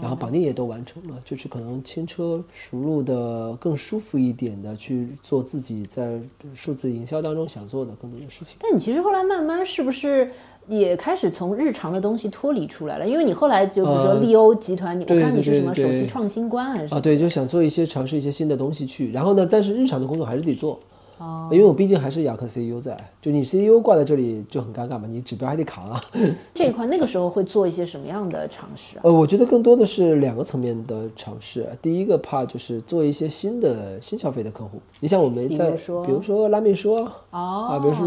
[0.00, 6.20] 然后绑定也都完成了，就是可能轻车熟路的更舒服一点的去做自己在
[6.54, 8.56] 数字营销当中想做的更多的事情。
[8.60, 10.30] 但你其实后来慢慢是不是？
[10.68, 16.94] 也开始从日常的东西脱离出来了，因为你后来就比如说利欧集团，你我看你是什么首席创新官还是？
[16.94, 20.78] 啊，对，就想做一些尝试一些新的东西去，然后呢，但是日常的工作还是得做。
[21.50, 26.00] 因为我毕竟还是雅克 CEO 在，就你 CEO 挂在这里就很尴尬嘛，你指标还得扛啊。
[26.54, 28.98] 这一块那个时候会做一些什么样的尝试？
[29.02, 31.66] 呃，我觉得更多的是两个层面的尝试。
[31.80, 34.80] 第一个怕就是做一些新的新消费的客户。
[35.00, 35.70] 你像我们在，
[36.06, 38.06] 比如说拉面说，啊，比如说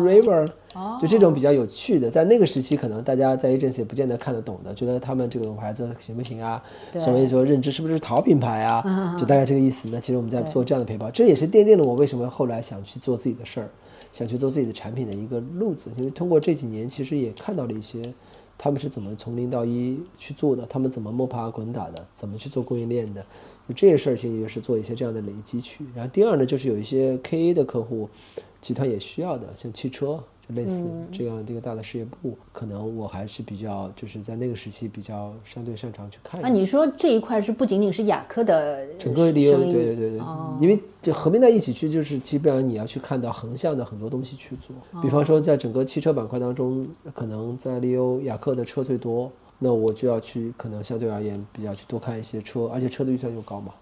[0.99, 6.61] 就这种比较有趣的，在那个时期可能大家在 agency 也不见得看得懂的，觉得他们这个牌子行不行啊？
[6.97, 9.15] 所谓说认知是不是淘品牌啊？
[9.17, 9.87] 就大概这个意思。
[9.91, 12.95] 那其实我们在做这样的陪跑，这也是奠定了我为什么后来想去。
[13.05, 13.69] 做自己的事儿，
[14.11, 18.01] 想去做自己的产品的一个路子，因为通过这几年，其实也看到了一些
[18.57, 23.21] 他们是怎么从零到一去做的，他们怎么摸爬滚打的，怎么去做供应链的，
[23.67, 25.85] 就这些事儿，其实就是做一些这样的累积去。
[25.93, 28.09] 然后第二呢，就是有一些 KA 的客户
[28.59, 30.23] 集团也需要的，像汽车。
[30.47, 36.43] 就类似这样这个大的事业部，可能我还是比较就是在那个时期比较相对擅长去看。
[36.43, 40.19] 啊，你说这一块是不仅仅是雅科的整个利用，对对对对，
[40.59, 44.75] 因为这合并在一起去，就是基本上你要去看到横向的很多东西去做。
[45.01, 53.73] 比方说，在整个汽车板块当中，可能在利欧雅克的车最多，那我就要去可能相对而言比较去多看一些车，而且车的预算又高嘛。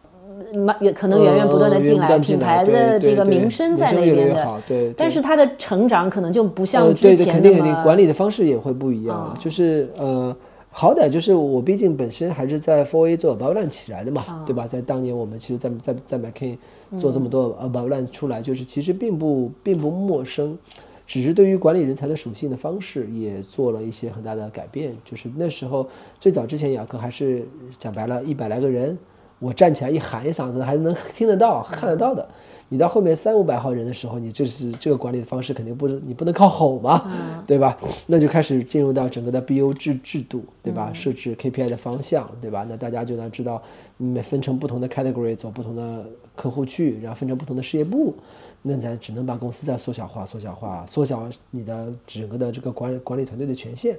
[0.79, 4.93] 也可能源源不断的进来，品牌的这个名声在那边的，对。
[4.97, 9.35] 但是它的成长可能就不像之前肯定肯定管理的方式也会不一样。
[9.39, 10.35] 就是呃，
[10.71, 14.65] 好歹就是我毕竟本身还是在 Four A 做 Above Line 起来的嘛，对吧？
[14.65, 16.57] 在当年我们其实，在在在 McKin
[16.97, 20.57] 做这么多 Above Line 出来，就是其实并不并不陌生，
[21.05, 24.93] 只是对于管理人才的属性的方式也做了一些很大的改变。
[25.05, 25.87] 就是那时候
[26.19, 28.97] 最早之前雅克还是讲白了，一百来个人。
[29.39, 32.27] 我站起来一喊一嗓子，还能听得到、看得到的。
[32.69, 37.05] 你到后面三五百号人的时候，你这是这个管理的方式，肯定不你不能靠吼嘛，
[37.45, 37.77] 对吧？
[38.07, 40.91] 那就开始进入到整个的 BO 制制度，对吧？
[40.91, 42.65] 设置 KPI 的方向，对吧？
[42.67, 43.61] 那大家就能知道，
[43.99, 48.15] 嗯，分成不同的 category，走不同的客户去，然后分成不同的事业部，
[48.63, 53.95] 那咱只能把公司再缩小化、缩小化、缩小你的整个的这个管理管理团队的权限，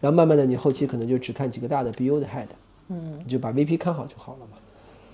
[0.00, 2.46] 然后慢慢的，你后期可能就只看几个大的 BU 的 head，
[2.88, 4.56] 嗯，你就把 VP 看好就好了嘛。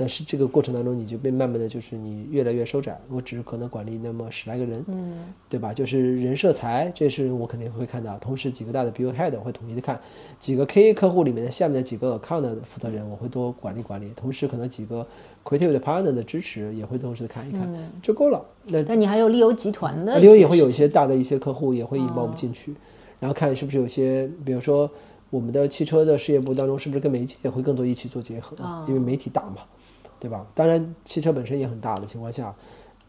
[0.01, 2.99] 但是这个过程当中，你就被慢慢的就是你越来越收窄。
[3.11, 5.75] 我只是可能管理那么十来个人，嗯，对吧？
[5.75, 8.17] 就是人设财，这是我肯定会看到。
[8.17, 10.01] 同时，几个大的 BU head 会统一的看，
[10.39, 14.11] 几个 KA 客户里面的下面的几个 account 的负责人，我会多管理管理。
[14.17, 15.07] 同时，可能几个
[15.45, 18.43] creative 的 partner 的支持也会同时的看一看，就够了。
[18.69, 22.75] 那那你还有利欧集团的，利欧也会有一些大的一些客户也会引爆我们进去，
[23.19, 24.91] 然后看是不是有些，比如说
[25.29, 28.57] 我们的汽车的事业部当中，是不是跟媒体也会更多一起做结合？
[28.89, 29.59] 因为媒体大嘛。
[30.21, 30.45] 对吧？
[30.55, 32.55] 当然，汽车本身也很大的情况下，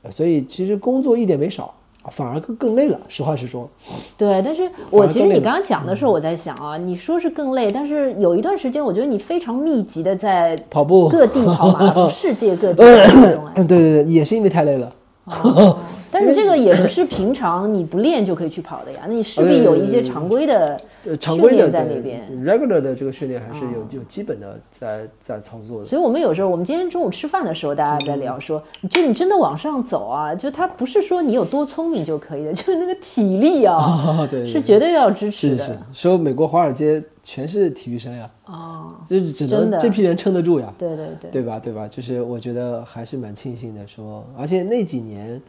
[0.10, 1.74] 所以其实工作一点没少，
[2.10, 3.00] 反而更更累了。
[3.08, 3.69] 实话实说，
[4.17, 13.54] 对，但是我其实你刚刚讲的时候，我在想啊，你说是更累，但是有一段时间，我觉得你非常密集的在跑步，各地跑马拉松，世界各地 跑马拉松哎。
[13.58, 14.91] 嗯，对对对，也是因为太累了。
[15.26, 15.78] 哦
[16.12, 22.21] 但是这个也不是平常你不练就可以去跑的呀， 那你势必有一些常规的呃，常规的训练在那边。
[22.21, 25.86] 哦 regular 的这个训练还是有、有基本的在在操作的。
[25.86, 35.58] 所以我们有时候，我们今天中午吃饭的时候，大家在聊说，就你真的往上走啊，就他不是说你有多聪明就可以的， 就是那个体力啊，啊，对，对是绝对要支持的。
[35.58, 41.60] 是是，说美国华尔街全是体育生呀，哦，就是只能这批人撑得住呀，对对对，对吧？
[41.60, 41.88] 对吧？
[41.88, 45.39] 就是我觉得还是蛮庆幸的说，而且那几年，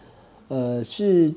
[0.52, 1.32] 呃，是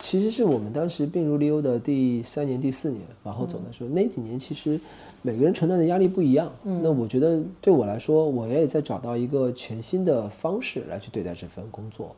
[0.00, 4.80] 其实是我们当时并入利欧的第三年、第四年往后走的时候，那几年其实
[5.22, 6.50] 每个人承担的压力不一样。
[6.64, 12.16] 那我觉得对我来说，我也在找到一个全新的方式来去对待这份工作，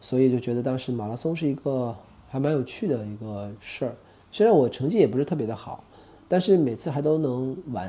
[0.00, 1.94] 所以就觉得当时马拉松是一个
[2.28, 3.94] 还蛮有趣的一个事儿。
[4.32, 5.84] 虽然我成绩也不是特别的好，
[6.34, 7.88] 但是每次还都能完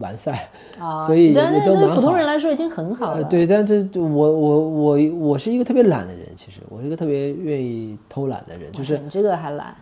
[0.00, 3.18] 完赛， 啊，所以对也都蛮好那对普通人来说已经很好了。
[3.18, 9.72] 呃，对，但是我我我我是一个特别懒的人，其实我是一个特别愿意偷懒的人，就是你这个还懒，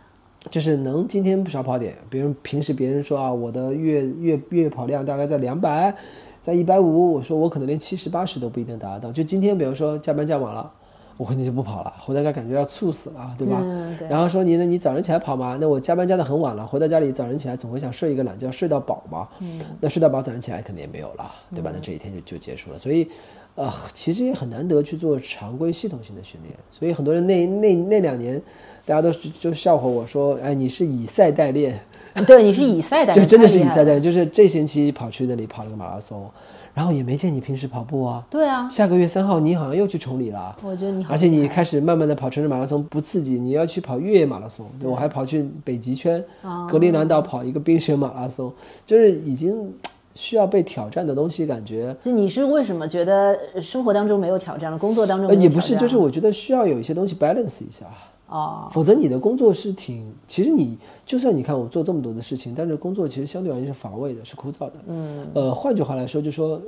[0.51, 5.95] 就是能今天少跑点，比如平时别人说啊，我的月月月跑量大概在两百，
[6.43, 10.71] 在一百五，我说我可能连七十八十都不一定达得到，就今天比如说加班加晚了。
[11.17, 13.59] 我肯定就不跑了，回到家感觉要猝死了，对吧？
[13.63, 15.59] 嗯对然后说你呢，你早上起来跑吗？
[15.61, 19.29] 那我加班加的很晚了，回到家里早上起来总会想睡一个懒觉，睡到饱嘛。
[19.41, 21.71] 嗯，那睡到饱，早上起来肯定也没有了，对吧？
[21.73, 22.79] 那这一天就就结束了。
[22.79, 23.09] 所以，
[23.55, 26.55] 呃，其实也很难得去做常规系统性的训练。
[26.71, 28.41] 所以很多人那那那两年，
[28.87, 31.79] 大家都就笑话我说，哎，你是以赛代练，
[32.27, 36.29] 对，你是以赛代 练，就真的是以赛代练，就是这星期跑去那里跑了个马拉松，
[36.75, 38.25] 然后也没见你平时跑步啊。
[38.31, 40.57] 对啊，下个月三号你好像又去崇礼了。
[40.63, 44.89] 我觉得你好而且你开始慢慢的跑城市马拉松不刺激，你要去跑越野马拉松，对。
[44.89, 48.53] 我还跑去北极圈、哦格陵兰岛跑一个冰雪马拉松，
[48.87, 49.73] 就是已经
[50.15, 57.87] 需要被挑战的东西，感觉就你是为什么觉得生活当中没有挑战了，工作当中也不是，就是我觉得需要有一些东西 balance 一下，
[58.33, 64.73] 哦，否则你的工作是挺，其实你就算你看我做这么多的事情，但是工作其实相对而言是乏味的，是枯燥的。
[64.87, 66.59] 嗯，呃，换句话来说，就说，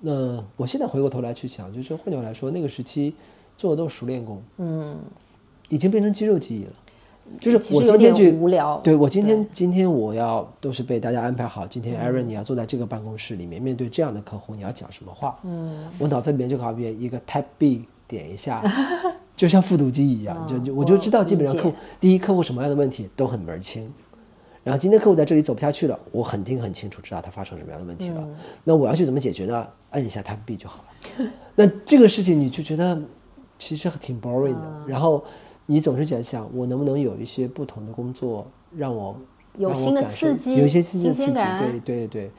[0.00, 3.14] 那、我现在回过头来去想，就是换句话来说，那个时期
[3.56, 4.96] 做的都是熟练工，嗯，
[5.68, 6.72] 已经变成肌肉记忆了。
[7.40, 8.78] 就是我今天去无聊。
[8.84, 15.38] 对我今天今天我要都是被大家安排好，今天 Aaron 你要坐在这个办公室里面，面对这样的客户，你要讲什么话？
[15.42, 18.62] 嗯，我脑子里面就好比一个 Type B 点一下，
[19.36, 23.92] 就像复读机一样，就就我就知道基本上客户第一客户什么样的问题都很门儿清。
[24.62, 28.26] 然后今天客户在这里走不下去了，我肯定很清楚知道他发生什么样的问题了。
[28.64, 29.68] 那我要去怎么解决呢？
[29.90, 31.30] 按一下 Type B 就好了。
[31.54, 32.98] 那这个事情你就觉得
[33.58, 35.22] 其实挺 boring 的，然后
[35.66, 39.14] 你总是在想，我能不能有一些不同的工作让我
[39.58, 42.30] 有新的刺激有一些新的刺激，对对对。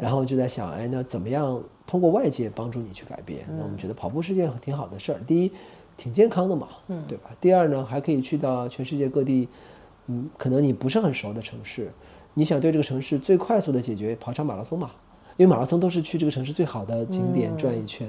[0.00, 3.44] 然后就在想，哎，那怎么样通过外界帮助你去改变？
[3.48, 5.20] 那我们觉得跑步是件挺好的事儿。
[5.26, 5.52] 第一，
[5.96, 7.30] 挺健康的嘛，嗯对吧？
[7.40, 9.48] 第二呢，还可以去到全世界各地，
[10.06, 11.90] 嗯，可能你不是很熟的城市，
[12.34, 14.90] 你想对这个城市最快速的解决，跑场马拉松嘛。
[15.36, 18.06] 因为马拉松都是去这个城市最好的景点嗯转一圈，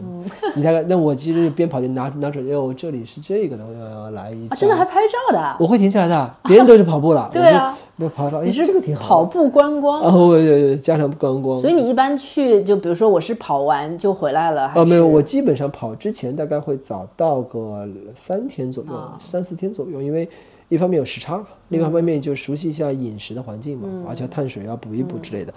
[0.56, 5.40] 你大概那我其实边跑就拿拿准，哟，这里是这个的，我要来一啊，张真的还拍照的？
[5.40, 10.04] 啊，我会停下来的， 别人都是跑步了， 对啊，没有跑跑，哎，你是这个挺好，跑步观光。
[10.04, 19.18] 然后我就加上观光，所以你一般去，就比如说我是跑完就回来了，还呃，没有，我基本上跑之前大概会早到个三天左右，啊。
[19.20, 20.30] 三四天左右，因为
[20.70, 25.52] 一方面有时差，另嗯外一方面就熟悉一下饮食的环境嘛，而且碳水要补一补之类的。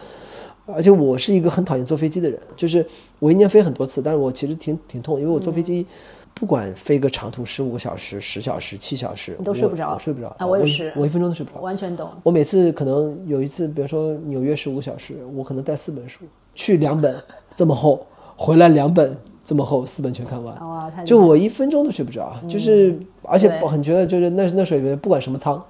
[0.74, 2.84] 而且我是一个很讨厌坐飞机的人，就是
[3.18, 5.86] 我一年飞很多次，但是我其实挺挺痛，因为我坐飞机。
[6.34, 11.60] 不管飞个长途十五个小时、十小时、七小时，你都睡不着我睡不着啊我也是我一分钟都睡不着。
[11.60, 12.08] 完全懂。
[12.22, 17.20] 我每次可能有一次，比如说纽约十五个小时，我可能带四本书，去两本
[17.56, 20.56] 这么厚，回来两本这么厚，四本全看完。
[21.04, 25.60] 就我一分钟都睡不着，就是而且我很觉得就是那那水平不管什么舱，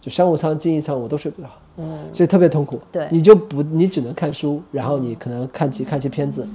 [0.00, 2.78] 就商务舱、经济舱我都睡不着，嗯，所以特别痛苦。
[2.90, 6.46] 对你就不你只能看书，然后你可能看几看些片子，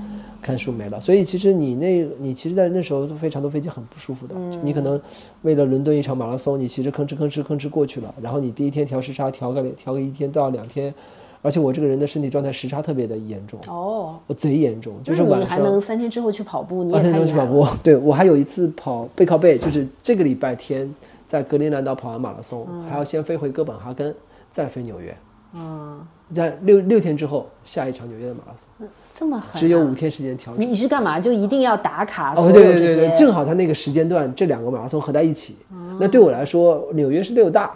[0.42, 1.00] 看书没了。
[1.02, 5.00] 所以其实你那你其实，在那时候飞长途飞机很不舒服的，嗯你可能
[5.42, 10.94] 为了伦敦一场马拉松，你其实吭哧吭哧吭哧过去了，然后你第一天调时差调个调个一天到两天，
[11.42, 15.50] 而且我这个人的身体状态时差特别的严重，哦，我贼严重，就是晚上。
[15.50, 17.48] 还能三天之后去跑步，你八天也太厉害了。
[17.48, 20.94] 钟去跑步，对我还有一次跑背靠背，就是这个礼拜天
[21.28, 24.14] 在格陵兰岛跑完马拉松，还要先飞回哥本哈根，
[24.52, 25.15] 再飞纽约，
[25.54, 26.00] 嗯，
[26.34, 28.69] 在六六天之后下一场纽约的马拉松，
[29.13, 30.62] 这么狠啊、只有五天时间调整。
[30.62, 31.19] 你你是干嘛？
[31.19, 32.52] 就一定要打卡哦？
[32.52, 35.58] 对对对对，正好他那个时间段，这两个马拉松合在一起，
[36.00, 37.71] 那对我来说，纽约是六大，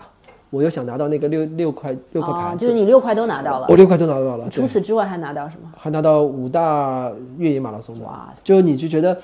[0.49, 3.67] 我又想拿到那个六六块六块哦牌，子，就是你六块都拿到了。
[3.69, 5.69] 我六块都拿到了，除，此之外还拿到什么？
[5.77, 9.17] 还拿到五大越野马拉松的，哇，就你就觉得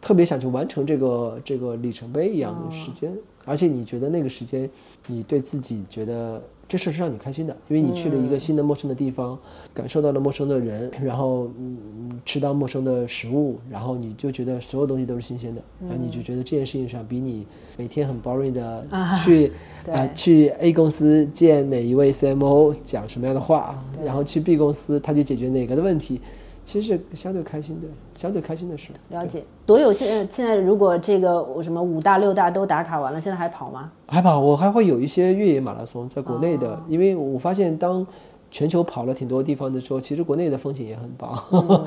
[0.00, 3.12] 特别想去完成这个这个里程碑一样的时间，
[3.44, 4.68] 而且你觉得那个时间，
[5.06, 9.38] 你对自己觉得这事是让你开心的，因为你去了一个新的陌生的地方，
[9.74, 18.86] 感受到了陌生的人，然后嗯吃到陌生的食物，然后你就觉得所有东西都是新鲜的，然后你就觉得这件事情上比你每天很 boring 的
[19.24, 19.52] 去
[19.84, 19.94] 对。
[19.94, 26.20] 啊、去 A 公司见哪一位 CMO 讲什么样的话，然后去 B 公司他去解决哪个的问题，
[26.64, 28.90] 其实是相对开心的，相对开心的事。
[29.10, 29.44] 了解。
[29.66, 33.90] 所有现在现在如果这个我什么五大六大都打卡完了，现在还跑吗？
[34.06, 38.06] 还跑，我还会有一些越野马拉松在国内的，哦因为我发现当
[38.50, 41.84] 全球跑了挺多地方的时候，其实国内的风景也很棒。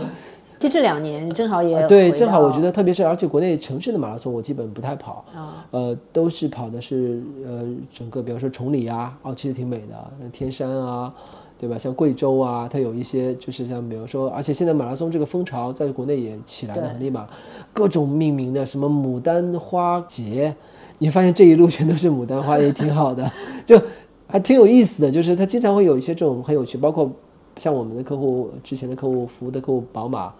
[0.57, 11.13] 其实这两年正好也对，正好我觉得特别是而且国内城市的马拉松我基本不太跑，啊呃，都是跑的是呃整个，比方说崇礼啊，哦，其实挺美的，天山啊，
[11.57, 11.77] 对吧？
[11.77, 17.27] 像贵州啊，它有一些就是像比如说，而且现在马拉松这个风潮在国内也起来的很立马，
[17.73, 20.55] 各种命名的什么牡丹花节，
[20.99, 23.31] 你发现这一路全都是牡丹花，也挺好的，
[23.65, 23.81] 就
[24.27, 27.11] 还挺有意思的，就是它经常会有一些这种很有趣，包括
[27.57, 30.33] 像我们的客户之前的客户服务的客户宝马。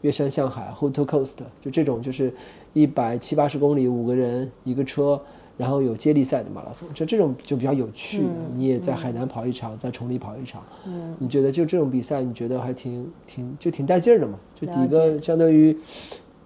[0.00, 2.34] 越山向海 Hood to Coast，就这种就是
[2.72, 5.20] 一百七八十公里，五个人一个车，
[5.62, 8.24] 然后有接力赛的马拉松，就这种就比较有趣。
[8.52, 14.36] 你也在海南跑一场，在崇礼跑一场，嗯，你觉得就这种比赛，你觉得还挺挺就挺带劲儿的嘛？
[14.60, 15.78] 就几个相当于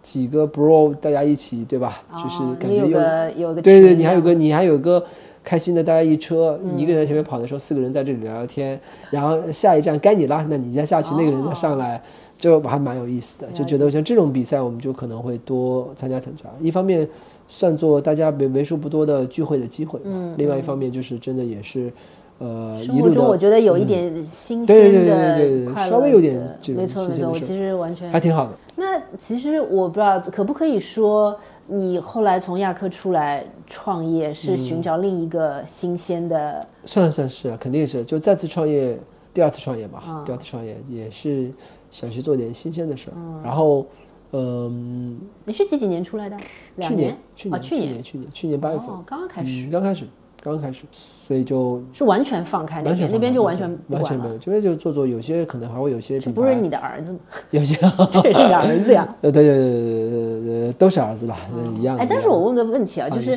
[0.03, 2.03] 几个 bro 大家一起，对吧？
[2.23, 5.03] 就是感觉有个有个对对，你还有个你还有个
[5.43, 8.79] 开心的，大家一车，嗯一个人在前面跑的时候，四个人在这里聊聊天，
[9.11, 12.03] 然后下一站该你了，那你再下去，那个人再上来，
[12.39, 13.47] 就还蛮有意思的。
[13.49, 16.45] 就觉得像这种比赛，我们就可能会多参加参加。
[16.61, 17.09] 一方面
[17.49, 21.93] 算作大家为为数不多的聚会的机会，嗯，另外一方面就是真的也是，
[22.39, 28.53] 呃，生活中我觉得有一点新对对对鲜的对对对快乐稍微有点的这种没错没错，我其实完全还挺好的。
[28.77, 38.99] 那其实我不知道可不可以说，你后来从亚科出来创业是嗯寻找另一个新鲜的，算算是啊，肯定是，就再次创业，
[39.33, 41.51] 第二次创业吧，啊第二次创业也是
[41.97, 43.15] 想去做点新鲜的事儿。
[43.17, 43.87] 嗯然后，
[44.33, 46.37] 嗯，你是几几年出来的？
[46.77, 50.05] 两去年去啊，年去年去年去年八月份，哦，刚刚开始，嗯，刚开始
[50.43, 53.79] 刚刚开始，所以就是完全放开那边，那边就完完全。
[53.89, 57.19] 完全没有，这边就做做，有些可能还会有些品牌，这不是你的儿子吗？
[57.51, 57.75] 有些
[58.13, 59.09] 这也是你的儿子呀。
[59.23, 61.39] 呃对对对对对都是儿子啦，
[61.79, 61.97] 一样。
[61.97, 63.37] 哎，但是我问个问题啊，啊就是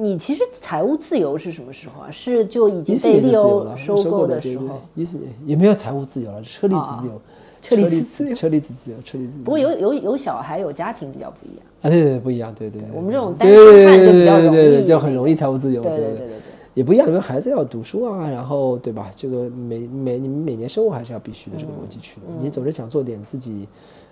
[0.00, 2.10] 你其实财务自由是什么时候啊？
[2.10, 4.80] 是就已经被利年就自由了，欧收购的时候？
[4.94, 7.20] 一四年也没有财务自由了，车厘子自由，
[7.68, 9.38] 车厘子自由车厘子自由，车厘子。
[9.44, 11.66] 不过有有有小孩有家庭比较不一样。
[11.82, 12.88] 啊，对对对，不一样，对对对。
[12.94, 15.82] 我们这种对单身汉就比较容对对对就很容易财务自由。
[15.82, 16.36] 对对对对对对。
[16.74, 19.10] 也不一样，因为孩子要读书啊，然后对吧？
[19.16, 22.26] 这个每每你们每年生活还是要必须的这个逻辑去的。
[22.28, 23.66] 嗯你总是想做点自己，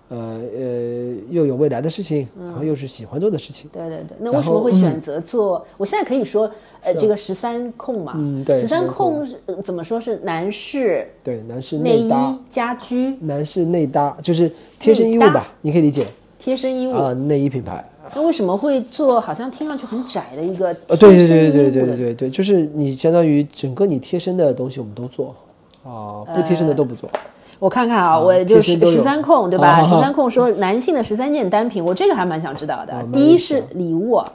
[0.09, 3.69] 呃呃又有未来的事情，然后又是喜欢做的事情。
[3.73, 5.67] 对对对，那为什么会选择做？
[5.77, 6.51] 我现在可以说，
[6.83, 16.07] 呃，这个十三控嘛，嗯对十三控控是呃怎么说是男士对，男士内衣搭，家居男士内搭就是贴身衣物吧，你可以理解
[16.39, 16.93] 贴身衣物。
[16.93, 17.85] 啊，内衣品牌。
[18.15, 19.21] 那为什么会做？
[19.21, 25.35] 好像听上去很窄的一个呃，对对对对对对对，就是你相当于整个你贴身的东西我们都做
[25.83, 27.11] 啊，不贴身的都不做。
[27.59, 28.93] 我看看啊，啊我就贴身都有。
[28.93, 29.69] 十三控对吧？
[29.69, 32.95] 啊十三控说男性的十三件单品，我这个还蛮想知道的。
[33.13, 34.33] 第一是礼物啊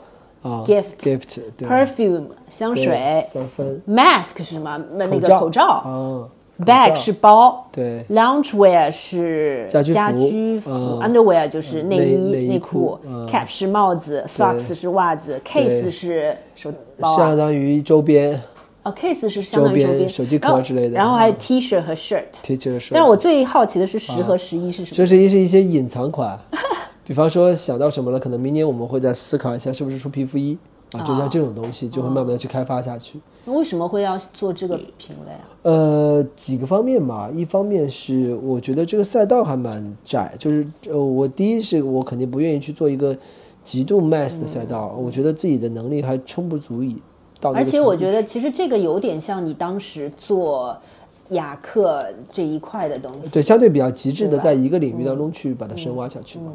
[0.66, 3.24] ，gift，gift，perfume，香水。
[3.32, 4.80] 三分，mask 是什么？
[4.94, 5.62] 那那个口罩。
[5.64, 6.26] 啊
[6.64, 7.64] ，bag 是包。
[7.72, 8.04] 对。
[8.10, 9.94] Loungewear 是家居服。
[9.94, 10.70] 家居服。
[10.70, 12.98] 嗯，Underwear 就是内内衣内裤
[13.28, 17.16] ，Cap 是帽子，Socks 是袜子，Case 是手包啊。
[17.16, 18.40] 相，当于周边
[18.84, 22.24] 哦，Case 是相当于周边边手机壳之类的然后还有 T 恤和 shirt。
[22.42, 22.92] 贴这个是。
[22.92, 24.96] 但是我最好奇的是十和十一是什么？
[24.96, 26.38] 这十一是一些隐藏款，
[27.06, 30.58] 比方说想到什么了，可能明年我们会再思考一下是不是出皮肤衣
[30.92, 33.20] 啊，就像这种东西就会慢慢的去开发下去。
[33.44, 35.46] 那为什么会要做这个品类啊？
[35.62, 43.16] 呃，几个方面吧，一方面是我觉得这个赛道还蛮窄，就是呃，我第一是我肯定不愿意去做一个
[43.62, 46.96] 极度 mass 的赛道，我觉得自己的能力还撑不足以
[47.54, 50.76] 而且我觉得其实这个有点像你当时做
[51.30, 53.30] 雅克这一块的东西。
[53.30, 56.52] 对，相对比较极致的，在一个领域当中去把它深挖下去嘛。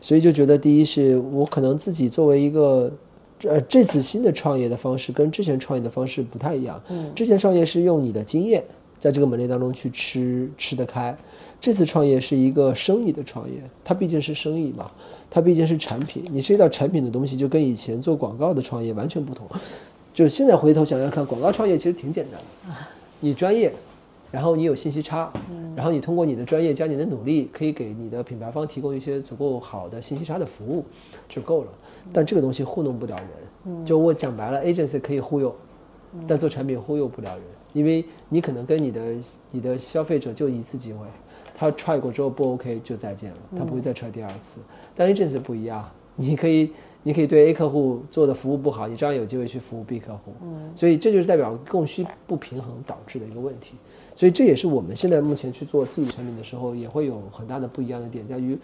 [0.00, 2.88] 所以就觉得，第一是我可能自己作为一个，
[3.44, 6.80] 呃，这次新的创业的方式跟之前创业的方式不太一样。
[6.88, 8.62] 嗯，之前创业是用你的经验，
[8.98, 11.16] 在这个门类当中去吃吃得开。
[11.60, 14.88] 这次创业是一个生意的创业，它毕竟是生意嘛，
[15.28, 19.44] 它毕竟是产品，你涉及到产品的东西，就跟以前做广告的创业完全不同。
[20.18, 22.76] 就现在回头想想看，广告创业其实挺简单的，
[23.20, 23.72] 你专业，
[24.32, 25.32] 然后你有信息差，
[25.76, 30.84] 然后你通过你的专业加你的努力，可以给你的品牌方提供一些足够好的信息差的服务
[31.28, 31.68] 就够了。
[32.12, 33.16] 但这个东西糊弄不了
[33.64, 35.54] 人，就我讲白了，agency 可以忽悠，
[36.26, 39.00] 但做产品忽悠不了人，因为你可能跟你的
[39.52, 41.06] 你的消费者就一次机会。
[41.54, 44.60] 他 try 过之后不 OK 就再见了，他不会再 try 第二次。
[44.96, 46.72] 但 agency 不一样，你可以
[47.08, 50.34] 你可以对 A 客户做的服务不好，你照样有机会去服务 B 客户。
[50.42, 53.76] 嗯，所以这就是代表供需不平衡导致的一个问题。
[54.14, 58.58] 所以这也是我们现在目前去做自己产品的时候，也会有很大的不一样的点，在于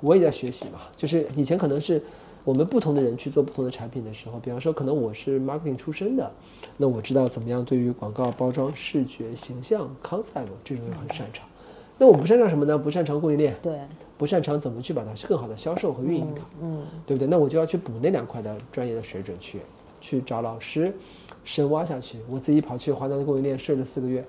[0.00, 0.82] 我也在学习嘛。
[0.96, 2.00] 就是以前可能是
[2.44, 6.30] 我们不同的人去做不同的产品的时候，比方说可能我是 marketing 出身的，
[6.76, 11.44] 那我知道怎么样对于广告包装、视觉、形象、concept 这种很擅长。
[12.00, 12.78] 那我不擅长什么呢？
[12.78, 13.78] 不擅长供应链，对，
[14.16, 17.28] 不擅长怎么去把它更好的销售和运营它，嗯，对不对？
[17.28, 19.58] 那我就要去补那两块的专业的水准去，
[20.00, 20.90] 去找老师
[21.44, 22.16] 深挖下去。
[22.30, 24.24] 我自己跑去华南的供应链睡了四个月，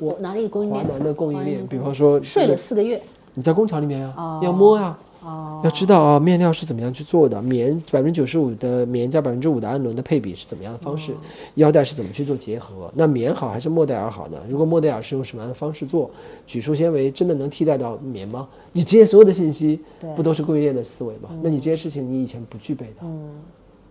[0.00, 0.82] 我哪里供应链？
[0.82, 3.02] 华南的供应链，比方说睡了四个月，
[3.34, 4.98] 你在工厂里面呀，要摸呀。
[5.22, 7.40] 哦，要知道啊，面料是怎么样去做的？
[7.42, 11.12] 棉百分之九十五的棉加百分之五的氨纶的配比是怎么样的方式？
[11.56, 12.90] 腰带是怎么去做结合？
[12.94, 14.38] 那棉好还是莫代尔好呢？
[14.48, 16.10] 如果莫代尔是用什么样的方式做？
[16.46, 18.48] 举数纤维真的能替代到棉吗？
[18.72, 19.80] 你这些所有的信息，
[20.16, 21.28] 不都是供应链的思维吗？
[21.42, 23.30] 那你这些事情你以前不具备的，嗯，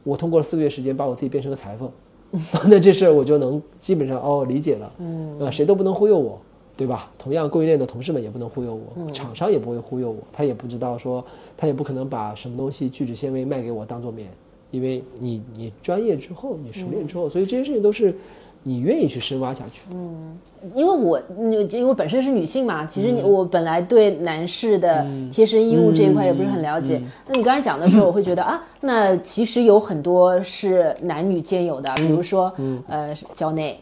[0.04, 1.92] 我通过了四个月时间把我自己变成个裁缝，
[2.70, 6.40] 那这事儿我就能基本上哦理解了，嗯，啊谁都不能忽悠我。
[6.80, 7.12] 对吧？
[7.18, 11.22] 同样，供应链的同事们也不能忽悠我，厂商也不会忽悠我，他也不知道说，
[11.58, 14.30] 他也不可能把什么东西聚酯纤维卖给我当做棉，
[14.72, 18.16] 因为你你专业之后，你熟练之后，所以这些事情都是
[18.64, 19.82] 你愿意去深挖下去。
[19.92, 20.38] 嗯，
[20.74, 21.22] 因为我
[21.70, 27.02] 因为本身是女性嘛，其实我本来对男士的贴身衣物这一块也不是很了解。
[27.28, 32.54] 那你刚才讲的时候，我会觉得啊，那其实有很多是男女兼有的，比如说
[32.88, 33.78] 呃蕉内。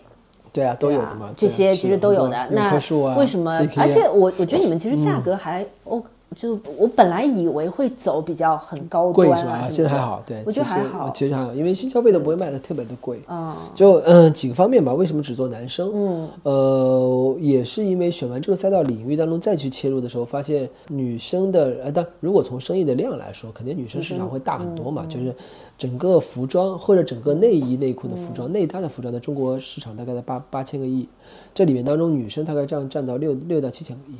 [0.57, 2.47] 对啊，都有的嘛，这些其实都有的。
[2.49, 2.73] 那
[3.15, 3.51] 为什么？
[3.77, 6.03] 而且我我觉得你们其实价格还 O。
[6.39, 9.67] 就我本来以为会走比较很高贵是吧？
[9.67, 13.57] 现在还好，对，我觉得还好，其实还好，因为新消费的不会卖的特别的贵啊。
[13.73, 15.89] 就嗯几个方面吧，为什么只做男生？
[15.91, 25.07] 嗯，呃，也是因为选完这个赛道领域当中再去切入的时候，发现女生的呃，但如果从生意的量来说，肯定女生市场会大很多嘛。
[25.09, 25.33] 就是
[25.75, 31.09] 整个服装或者整个内衣内裤的服装、内搭的服装，在中国市场大概在八八千个亿，
[31.55, 34.15] 这里面当中女生大概这样占到六六到七千个亿。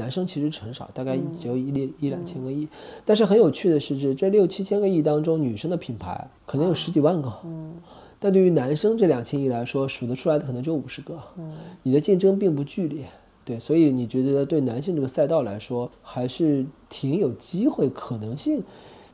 [0.00, 2.66] 男生其实很少，大概只有一两一两千个亿。
[3.04, 7.30] 但是很有趣的是，这这六七千个亿当中，女生的品牌可能有十几万个。
[7.44, 7.74] 嗯。
[8.18, 11.18] 但对于男生这两千亿来说，数得出来的可能就五十个。
[11.38, 11.52] 嗯。
[11.82, 13.04] 你的竞争并不剧烈，
[13.44, 18.62] 对，所以你觉得对男性这个赛道来说，还是挺有机会可能性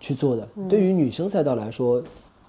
[0.01, 0.49] 去做的。
[0.69, 2.03] 对于女生赛道来说，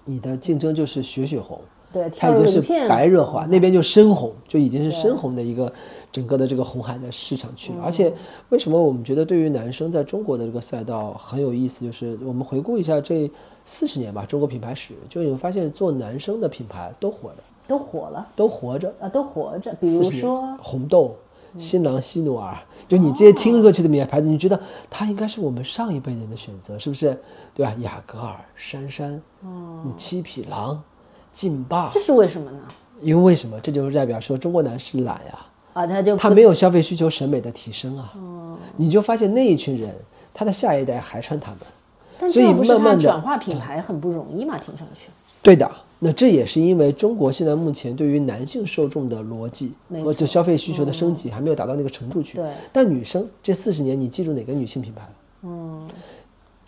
[0.04, 1.60] 你的竞争就是血血红。
[1.90, 5.72] 对，它已经是白热化，那边就深红，就已经是深红的一个。
[6.18, 8.12] 整个的这个红海的市场去了，而且
[8.48, 11.84] 为什么我们觉得对于男生在中国的这个赛道很有意思？
[11.84, 13.30] 就是我们回顾一下这
[13.64, 17.36] 四十年吧，中国品牌史，就你会发现做男生的品牌都活着，
[17.68, 19.72] 都火了，都活着啊，都活着。
[19.80, 21.14] 比如说红豆、
[21.56, 22.58] 新郎、希努尔，
[22.88, 24.60] 就你这些听过去的名牌子，你觉得
[24.90, 27.16] 它应该是我们上一辈人的选择，是不是？
[27.54, 27.72] 对吧？
[27.78, 30.82] 雅戈尔、杉杉，嗯，七匹狼、
[31.30, 32.58] 劲霸，这是为什么呢？
[33.00, 33.60] 因为为什么？
[33.60, 35.32] 这就是代表说中国男士懒呀。
[35.32, 38.12] 啊，他就他没有消费需求、审美的提升啊，
[38.76, 39.94] 你就发现那一群人，
[40.34, 41.52] 他的下一代还穿他
[42.20, 45.08] 们，所以慢慢的转化品牌很不容易嘛，听上去。
[45.42, 52.36] 对的，那这也是因为中国现在目前对于男性受众的逻辑和就消费需求的升级还没有达到那个程度去。
[52.36, 55.10] 对，但女生这四十年，你记住哪个女性品牌了？
[55.42, 55.86] 嗯。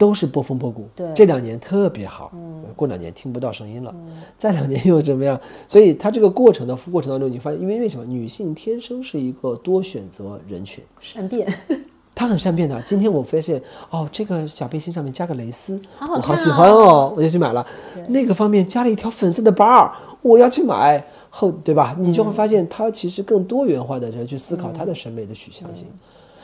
[0.00, 3.94] 都是波峰波谷，对，这两年特别好，嗯，过两年听不到声音了，
[4.38, 5.38] 再两年又怎么样？
[5.68, 11.46] 所以它这个过程的过程当中，你发现，因为为什么女性天生是一个多选择人群，善变，
[12.16, 12.80] 她很善变的。
[12.80, 17.66] 今天我发现，哦，这个小背心上面加个蕾丝，我好喜欢哦，我就去买了。
[18.08, 21.94] 那个方面加了一条粉色的包，我要去买后，对吧？
[21.98, 25.86] 你就会发现，他其实更多元化的人去思考他的审美的取向性。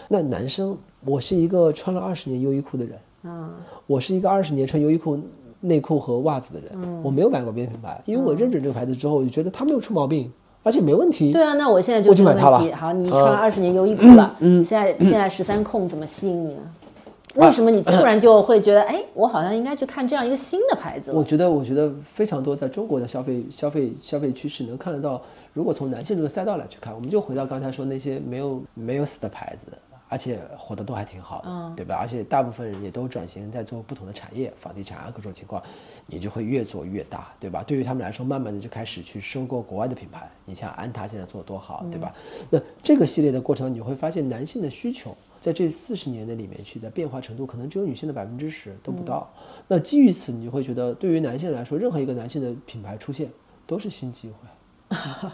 [0.08, 0.76] 那男生，
[1.06, 2.98] 我是一个穿了二十年优衣库的人。
[3.26, 3.50] 嗯，
[3.86, 5.18] 我是一个二十年穿优衣库
[5.60, 11.32] 内裤和袜子的人，我没有买过别的品牌，因为我认准这个牌子之后，我就觉得它没有出毛病，而且没问题。
[11.32, 12.58] 对啊，那我现在就买它了。
[12.76, 16.60] 好，你穿了二十年优衣库了，嗯，现在现在十三控怎么吸引你呢？
[17.34, 21.12] 为什么你突然就会觉得，哎，我好像应该去看这样一个新的牌子？
[21.12, 25.20] 我觉得，我觉得非常多，在中国的消费、消费、消费趋势能看得到。
[25.52, 29.68] 如果从男性这个赛道来去看，我们就回到刚才说那些没有没有死的牌子，
[30.08, 31.96] 而且活得都还挺好的，对吧？
[31.96, 35.62] 而且大部分人也都转型在做不同的产业，房地产啊各种情况，
[36.06, 37.62] 你就会越做越大，对吧？
[37.62, 40.30] 对于他们来说，慢慢的就开始去收购国外的品牌。
[40.44, 42.14] 你像安踏现在做的多好，对吧？
[42.50, 49.28] 那这个系列的过程，你会发现男性的需求在这四十年的里面去的变化程度，可能只有女性的百分之十都不到。
[49.66, 53.28] 那基于此，你就会觉得，对于男性来说，任何一个男性的品牌出现
[53.66, 54.96] 都是新机会。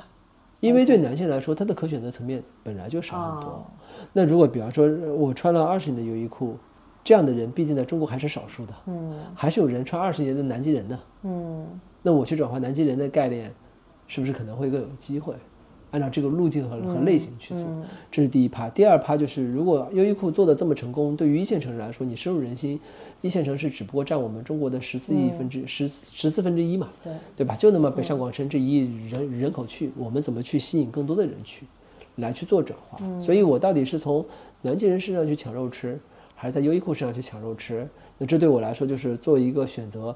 [0.60, 3.66] 因为对男性来说，他的可选择层面本来就少很多。
[4.12, 6.56] 那如果比方说，我穿了二十年的优衣库，
[7.04, 8.72] 这样的人毕竟在中国还是少数的。
[8.86, 10.98] 嗯，还是有人穿二十年的南极人的。
[11.22, 11.66] 嗯，
[12.02, 13.52] 那我去转换南极人的概念，
[14.06, 15.34] 是不是可能会更有机会？
[15.90, 17.62] 按照这个路径和和类型去做，
[18.10, 18.66] 这是第一趴。
[18.70, 22.80] 第二趴就是，如果优衣库做的这么成功，对于一线城市来说，你深入人心。
[23.20, 27.54] 一线城市只不过占我们中国的十四亿分之十十四分之一嘛，对对吧？
[27.54, 31.66] 就那么北上广深这一亿人人口去，我们怎么去吸引更多的人去，
[32.16, 32.98] 来去做转化？
[33.20, 34.24] 所以我到底是从
[34.62, 35.98] 南极人身上去抢肉吃，
[36.34, 37.88] 还是在优衣库身上去抢肉吃？
[38.18, 40.14] 那这对我来说就是做一个选择，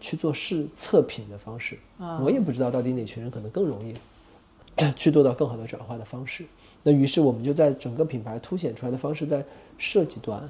[0.00, 1.78] 去做试测评的方式。
[2.22, 3.94] 我也不知道到底哪群人可能更容易
[4.94, 6.44] 去做到更好的转化的方式。
[6.82, 9.44] 那于是我们就在整个品牌凸显出来的方式，在
[9.76, 10.48] 设计端。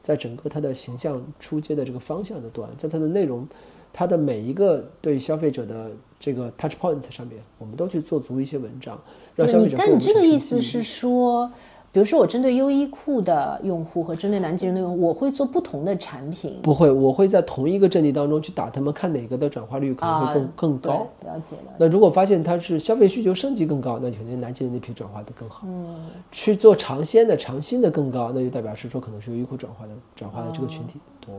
[0.00, 3.46] 在整个它的形象出街的这个方向的端，在它的内容，
[3.92, 9.00] 它的每一个对消费者的这个 touch point 上面，我们都去做足一些文章，
[9.36, 9.76] 让消费者。
[9.78, 11.50] 但你这个意思是说？
[11.98, 16.60] 比如说，我针对优衣库的用户和针对南极人的用户，我会做不同的产品。
[16.62, 21.08] 不会，我会在同一个阵地当中去打他们，看哪个的转化率可能会更更高。
[21.24, 21.72] 了解了。
[21.76, 25.62] 那如果发现它是消费需求升级更高，那肯定南极人那批转化的更好。
[25.66, 26.06] 嗯。
[26.30, 31.34] 去做尝鲜的、尝新的更高，那就代表是说可能是优衣库转化的转化的这个群体多。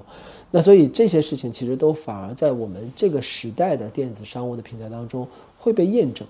[0.52, 5.26] 那所以这些事情其实都反而在我们这个时代的电子商务的平台当中
[5.58, 6.28] 会被验证。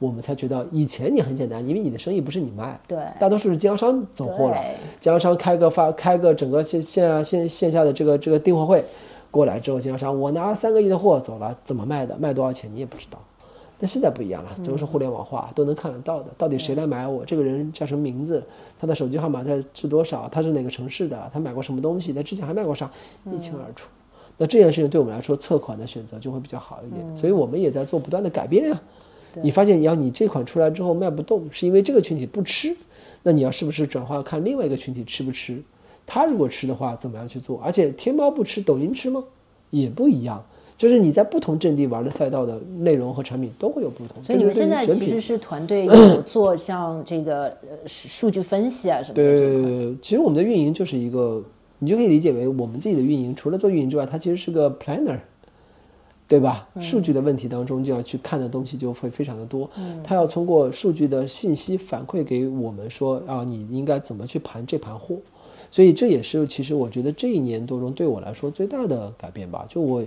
[0.00, 4.56] 我们才觉得以前你很简单，因为你的生意不是你卖，对，大多数是经销商走货了，
[4.98, 8.82] 经销商开个发开个整个线线线线下的这个这个订货会，
[9.30, 13.18] 过来之后，经销商我拿三个亿的货走了，怎么卖的，卖多少钱你也不知道。
[13.78, 18.42] 但现在不一样了，都是互联网化，都能看得到的，到底谁来买我，这个人叫什么名字，
[18.78, 22.90] 他的手机号码在是多少，他是哪个城市的，他买过什么东西，他之前还卖过啥，
[23.32, 23.88] 一清二楚。
[24.36, 28.80] 那这件事情对我们来说，测款的选择就会比较好一点，所以我们也在做不断的改变呀。
[29.42, 32.74] 你发现，要你这款出来之后卖不动，是因为这个群体不吃，
[33.22, 35.60] 那你要是不是转化看另外一个群体吃不吃？
[36.06, 37.60] 他如果吃的话，怎么样去做？
[37.62, 39.22] 而且天猫不吃，抖音吃吗？
[39.70, 40.44] 也不一样。
[40.76, 44.24] 就是你在不同阵地玩的赛道的内容和产品都会有不同。
[44.24, 49.36] 所以你们现在其实是团队 有做像这个呃数据分析啊什么的。
[49.36, 51.44] 对，其实我们的运营就是一个，
[51.78, 55.18] 你就可以理解为我们自己的运营，除了做运营之外，它其实是个 planner。
[56.30, 56.68] 对吧？
[56.78, 59.68] 数据的问题当中，就要去看的东西就会非常的多。
[59.76, 65.16] 嗯，他要通过数据的信息反馈给我们说啊，你应该怎么去盘这盘货。
[65.72, 69.66] 所以这也是其实我觉得这一年多中对我来说最大的改变吧。
[69.68, 70.04] 就我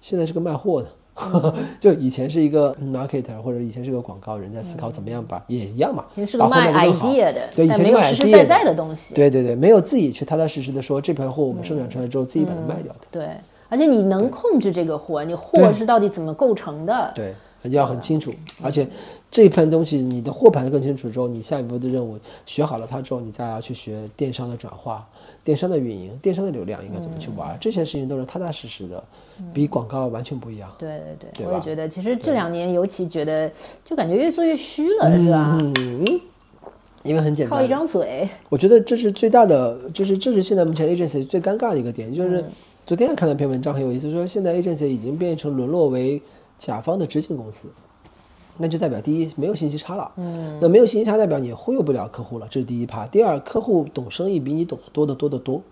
[0.00, 9.14] 现在是个卖货的， 就以前是一个 marketer 或者以前是个广告人，在思考怎么样把也一样嘛，以前是个卖 idea 的，对，以前是实实在在的东西。
[9.14, 13.00] 对对对，没有自己去踏踏实实的说这盘货我们生产出来之后自己把它卖掉的。
[13.12, 13.28] 对。
[13.70, 17.12] 而且你能控制这个货，你货是到底怎么构成的？
[17.14, 17.34] 对，
[17.70, 18.30] 要很清楚。
[18.62, 18.86] 而且
[19.30, 25.08] 这一盘东西，你的货盘更清楚之后，你下一步的任务学好了它之后，你再要去学电商的转化、
[25.44, 29.02] 电商的运营、电商的流量应该怎么去玩，这些事情都是踏踏实实的，
[29.54, 30.68] 比广告完全不一样。
[30.76, 33.48] 对对对，我也觉得，其实这两年尤其觉得，
[33.84, 35.56] 就感觉越做越虚了，是吧？
[35.60, 36.04] 嗯，
[37.04, 38.28] 因为很简单，靠一张嘴。
[38.48, 42.44] 我觉得这是最大的，就是这是现在目前 agency 最尴尬的一个点，就是。
[42.90, 46.20] 昨天看了篇文章，很有意思，说现在 agency 已经变成沦落为
[46.58, 47.70] 甲方的执行公司，
[48.58, 53.06] 那就代表第一没有信息差了，嗯，那没有信息差代表你忽悠不了客户了，这是第一趴。
[53.06, 55.62] 第二，客户懂生意比你懂得多得多得多，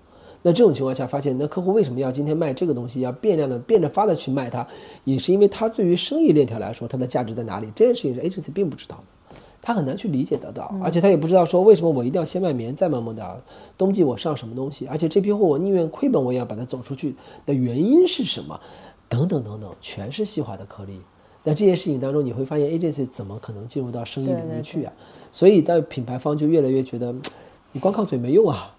[0.43, 4.65] 那这种情况下发现，那客户为什么要今天卖这个东西，要变量的变着法的去卖它，
[5.03, 7.67] 也是因为他对于生意链条来说，它的价值在哪里？
[7.75, 9.03] 这件事情是 agency 并不知道的。
[9.69, 13.41] 他很难去理解得到，而且他也不知道说为什么我一定要先卖棉再卖莫达尔，
[13.77, 17.15] 冬季我上什么东西，而且这批货我宁愿亏本我也要把它走出去
[17.45, 18.59] 的原因是什么？
[19.11, 20.99] 等等等等，全是细化的颗粒。
[21.45, 24.93] 那这件事情当中，你会发现 agency 怎么可能进入到生意领域去啊？
[25.31, 27.15] 所以，到品牌方就越来越觉得，
[27.73, 28.75] 你光靠嘴没用啊。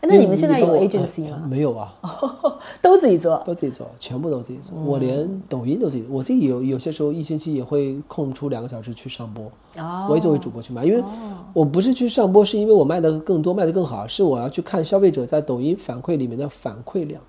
[0.00, 1.94] 哎那你们现在有 agency 哎吗没有啊，
[2.80, 3.42] 都自己做。
[3.44, 4.74] 都自己做，全部都自己做。
[4.82, 9.44] 我连抖音都自己，我自己有有些时候一星期也会空出两个小时去上播，
[9.78, 11.04] 哦我也作为主播去卖，因为
[11.52, 17.20] 我不是去上播，是因为我卖的更多，卖的更好，是我要去看消费者在抖音反馈里面的反馈量。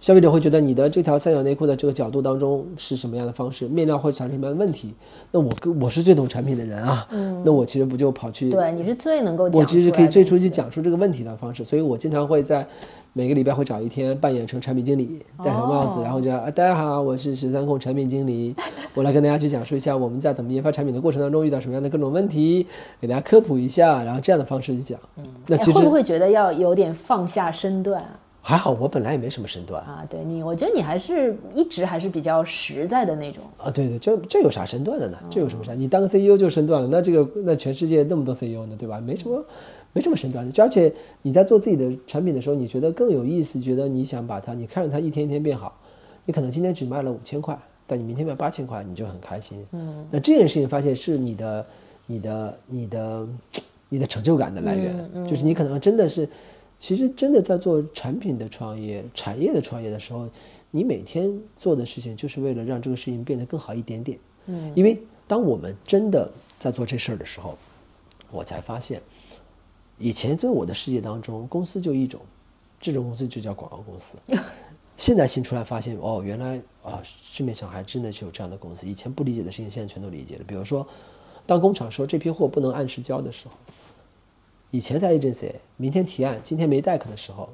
[0.00, 4.94] 消费者会觉得你的这条三角内裤的这个角度当中是什么样的方式，面料会产生什么样的问题？
[5.30, 12.66] 那我跟我是最懂产品的人啊，嗯那我其实不就跑去对，你是最能够讲我其实可以最最初去讲述这个问题的方式，所以我经常会在
[13.12, 18.56] 每个礼拜会找一天扮演成产品经理，戴上帽子，然后就啊大家好，我是十三控产品经理，
[18.94, 22.66] 我来跟大家去讲述一下我们在怎么研发产品的过程当中遇到什么样的各种问题，
[23.00, 24.98] 给大家科普一下，然后这样的方式去讲。
[25.18, 28.19] 嗯那其实哎会不会觉得要有点放下身段啊？
[28.42, 33.44] 还好，我本来也没什么身段啊，对你，我觉得你还是一直还是比较实在的那种。
[33.58, 35.18] 啊，对对，这这有啥身段的呢？
[35.30, 35.74] 这有什么啥？
[35.74, 39.00] 你当个 CEO 就身段了，那这个那全世界那么多 CEO 呢，对吧？
[39.00, 39.44] 没什么。
[39.92, 45.76] 没什么身段的，就而且你在做自己的产品的时候，你觉得更有意思，觉得你想把它，你看着它一天一天变好，
[46.26, 49.66] 你可能今天只卖了五千块，但你明天卖八千块，你就很开心。
[49.72, 51.66] 嗯，那这件事情发现是你的、
[52.06, 53.26] 你的、你的、
[53.88, 56.28] 你的成就感的来源，就是你可能真的是，
[56.80, 60.26] 其实真的在做产品的创业、产业的创业的时候，
[60.70, 64.18] 你每天做的事情就是为了让这个事情变得更好一点点。
[64.46, 66.28] 嗯，因为当我们真的
[66.58, 67.56] 在做这事儿的时候，
[68.32, 69.00] 我才发现。
[69.98, 72.22] 以前在我的世界当中，公司就一种，
[72.80, 74.16] 这种公司就叫广告公司。
[74.96, 78.86] 现在新出来发现，哦，原来啊，市面上还真的是有这样的公司。
[78.86, 80.44] 以前不理解的事情，现在全都理解了。
[80.46, 80.86] 比如说，
[81.44, 83.54] 当工厂说这批货不能按时交的时候，
[84.70, 87.48] 以前在 agency 明天提案，今天没 deck 的时候，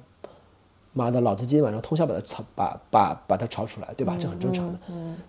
[0.92, 4.16] 妈的，老子今天晚上通宵把它炒，把把把它炒出来，对吧？
[4.18, 4.78] 这很正常的。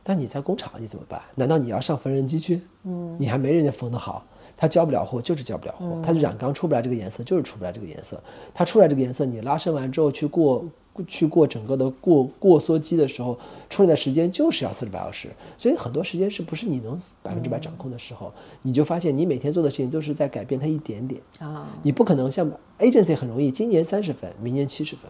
[0.03, 1.21] 但你在工厂你怎么办？
[1.35, 2.61] 难道你要上缝纫机去？
[2.83, 4.25] 嗯，你还没人家缝得好。
[4.59, 8.19] 他交不了货就是交不了货，它的染缸出不来这个颜色就是出不来这个颜色，
[8.55, 10.65] 他出来这个颜色你拉伸完之后去过
[11.05, 13.37] 去过整个的过过缩机的时候，
[13.69, 25.09] 出来的时间就是要四十八小时，所以很多时间是不是你能百分之百掌控的时候，你就发现你每天做的事情都是在改变它一点点啊，你不可能像 agency 很容易，今年三十分，明年七十分。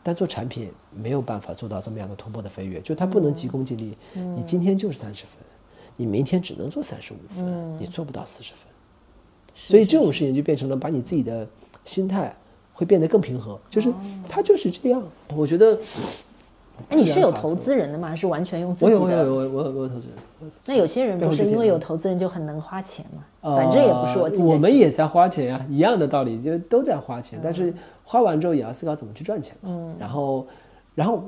[0.00, 3.94] 但做产品没有办法做到这么样的突破的飞跃，就它不能急功近利。
[4.14, 5.34] 你今天就是三十分，
[5.96, 8.62] 你明天只能做三十五分，你做不到四十分。
[9.54, 11.46] 所以这种事情就变成了把你自己的
[11.84, 12.34] 心态
[12.78, 13.92] 会变得更平和，就是
[14.28, 15.02] 它就是这样。
[15.34, 15.76] 我觉得，
[16.90, 18.06] 哎，你是有投资人的吗？
[18.06, 18.96] 还是完全用自己的？
[18.96, 23.56] 有我有我有我有我有投资人，那有些人不是因为有投资人就很能花钱嘛？
[23.56, 27.74] 反正也不是我自己我们也在花钱呀、一样的道理，就都在花钱，但是
[28.04, 29.56] 花完之后也要思考怎么去赚钱。
[29.64, 30.46] 嗯，然后，
[30.94, 31.24] 然后。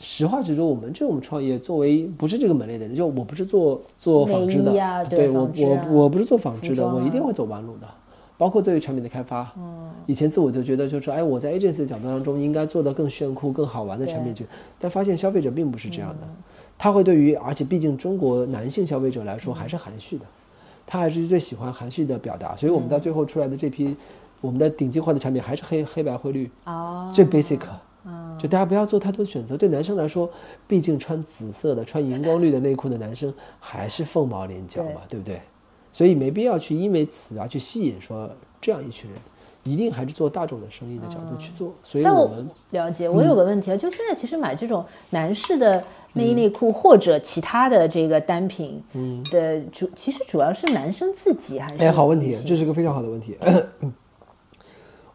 [0.00, 7.88] 实话实说，我们这种创业，作为不是这个门类的人，就我不是做做纺织的，啊对对我我我不是做纺织的，啊我一定会走弯路的，
[8.38, 9.52] 包括对于产品的开发。
[9.58, 14.46] 嗯，以前自我就觉得就是说，哎，我在 agency 的角度当中应该做的更炫酷、更好玩的产品去，
[14.78, 16.28] 但发现消费者并不是这样的，
[16.78, 20.24] 他会对于，而且毕竟中国男性消费者来说还是含蓄的，
[20.86, 23.94] 他还是最喜欢含蓄的表达，所以我们到最后出来的这批，
[24.40, 27.60] 我们的顶级化的产品还是黑黑白灰绿，哦，最 basic。
[28.38, 29.54] 就大家不要做太多选择。
[29.54, 30.30] 对男生来说，
[30.66, 35.42] 毕竟穿紫色的、穿荧光绿的内裤的男生还是凤毛麟角嘛，对不对？
[35.98, 38.30] 所以没必要去因为此啊去吸引说
[38.60, 39.18] 这样一群人，
[39.64, 41.74] 一定还是做大众的生意的角度去做。
[41.82, 45.82] 所以但我我们了解，我有个问题啊，就现在其实买这种男士的
[46.12, 48.80] 内衣内裤或者其他的这个单品
[49.32, 51.82] 的主，其实主要是男生自己还是？
[51.82, 53.36] 哎，好问题，这是个非常好的问题。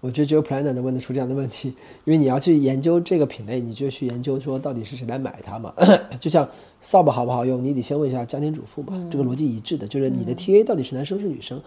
[0.03, 1.69] 我觉得只有 Planner 能问得出这样的问题，
[2.03, 5.73] 因为你要去研究这个品类，你就去研究说到底是谁来买它嘛。
[6.19, 6.45] 就像
[6.81, 11.61] 扫把好不好用，你得先问一下家庭主妇嘛，这个逻辑一致的，就是你的 TA 到底是男生是女生。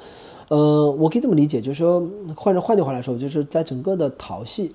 [0.49, 2.07] 呃，我可以这么理解，就是说，
[2.37, 4.75] 换着换句话来说，就是在整个的淘系，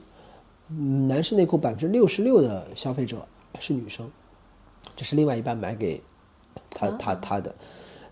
[0.69, 3.23] 嗯，男士内裤百分之六十六的消费者
[3.59, 4.09] 是女生，
[4.95, 6.01] 就是另外一半买给
[6.71, 7.53] 他他他的。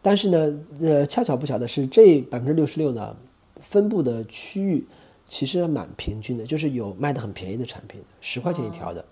[0.04, 3.18] 但是呢，呃，恰巧不巧的是，这百分之六十六呢，
[3.60, 4.86] 分布的区域
[5.30, 9.06] 其实蛮平均的，就是有卖的很便宜的产品，十块钱一条的，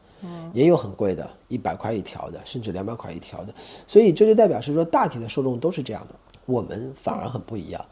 [0.51, 3.53] 也有很贵的，一百块一条的，甚至两百块一条的。
[3.85, 6.15] 所以这就代表是说，大体的受众都是这样的，
[6.45, 7.85] 我们反而很不一样。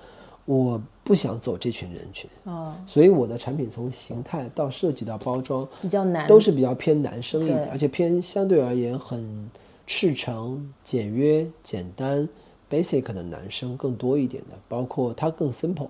[0.45, 9.49] 我不想走这群人群，哦，所以我的产品从形态到设计到包装，比较难，都是比较偏男生一点，而且偏相对而言很
[9.87, 12.29] 赤诚、简约、简单、
[12.69, 15.89] basic 的男生更多一点的，包括它更 simple。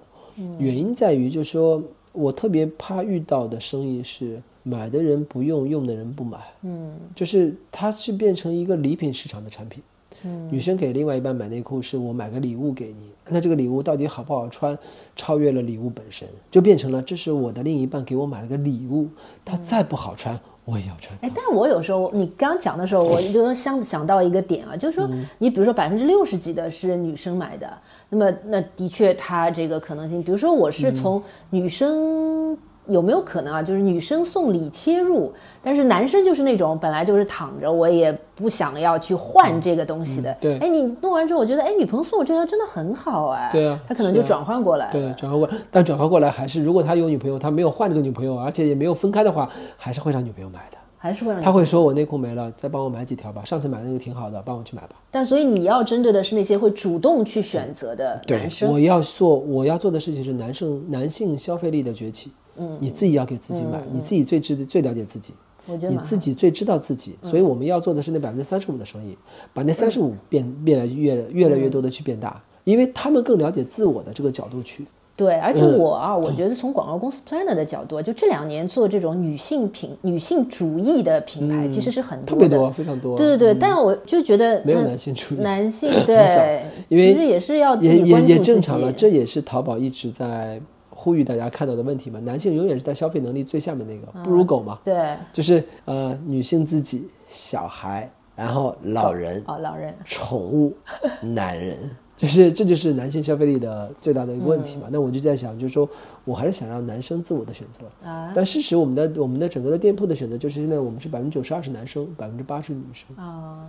[0.57, 1.83] 原因在于，就是说
[2.15, 6.39] 我特别怕遇到的生意是买的人不用，用的人不买。
[6.63, 9.83] 嗯，就是它是变成一个礼品市场的产品。
[10.23, 14.75] 嗯女生给另外一半买内裤是我买个礼物给你，那这个礼物到底好不好穿，
[15.15, 19.07] 超越了礼物本身，就变成了这是我的另一半给我买了个礼物，
[19.43, 21.17] 它再不好穿我也要穿。
[21.21, 25.07] 哎，但我有时候你刚讲的时候，我就想想到一个点啊，就是说，
[25.37, 27.71] 你比如说百分之六十几的是女生买的，
[28.09, 32.57] 那么那的确它这个可能性，比如说我是从女生
[32.87, 35.31] 有没有可能啊，就是女生送礼切入，
[35.61, 40.35] 但是男生就是那种本来就是躺着，我也不想要去换这个东西的。
[40.39, 43.49] 对哎，你弄完之后，我觉得哎，女朋友送我这条真的很好哎。
[43.51, 44.91] 对啊他可能就转换过来了。
[44.91, 50.77] 对，转换过来，但转换过来还是，如果他有女朋友，他没有换这个女朋友，而且也没有分开的话，还是会让女朋友买的。
[50.97, 54.95] 还是会让你他会说我内裤没了，再帮我买几条吧，上次买的那个挺好的，帮我去买吧。
[55.11, 58.71] 但所以你要针对的是那些会主动去选择的对男，生。
[58.71, 62.31] 我要做我要做的事情是男生男性消费力的崛起。
[62.57, 65.33] 嗯，你自己要给自己买，你自己最知最了解自己，
[65.65, 69.17] 我觉得你自己最知道自己，所以我们要做的是那百分之三十五的生意，
[69.53, 74.85] 把那三十五变变来越越来越多的去变大，因为他们更了解自我的这个角度去。
[75.17, 75.77] 对，而且嗯。
[75.77, 82.45] 我啊，我觉得从广告公司 planner 的角度，就这两年做这种女性品、女性主义的品牌，其实是很多的。
[82.45, 83.15] 嗯特别多，非常多。
[83.15, 86.03] 对对对，但我就觉得没有男性主义男性 少。
[86.05, 88.39] 对，因为其实也是要自也也也。
[88.39, 90.59] 正常了，这也是淘宝一直在
[91.05, 92.19] 呼吁大家看到的问题嘛。
[92.21, 94.79] 男性永远是在消费能力最下面那个，不如狗嘛。
[94.83, 100.75] 对就是呃，女性自己、小孩，然后老人、哦，老人宠物、
[101.21, 101.77] 男人，
[102.17, 104.87] 就是这就是男性消费力的最大的一个问题嘛。
[104.91, 105.87] 那我就在想，就是说
[106.23, 107.83] 我还是想让男生自我的选择。
[108.03, 113.15] 啊但事实我们的我们的整个的店铺的选择就是现在我们是百分之九十二是男生，百分之八是女生。
[113.15, 113.63] 啊，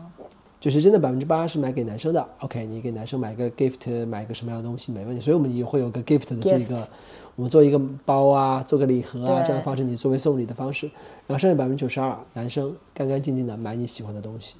[0.59, 6.89] 就是真的百分之八是买给男生的，OK，你给男生买个 gift，买个什么样的东西没问题，所以我们也会有个 gift 的这个，
[7.37, 10.91] 我们做一个包啊，做个礼盒啊，这样的方式你作为送礼的方式，
[11.27, 14.55] 然后剩下百分之九十二男生干干净净的买你喜欢的东西，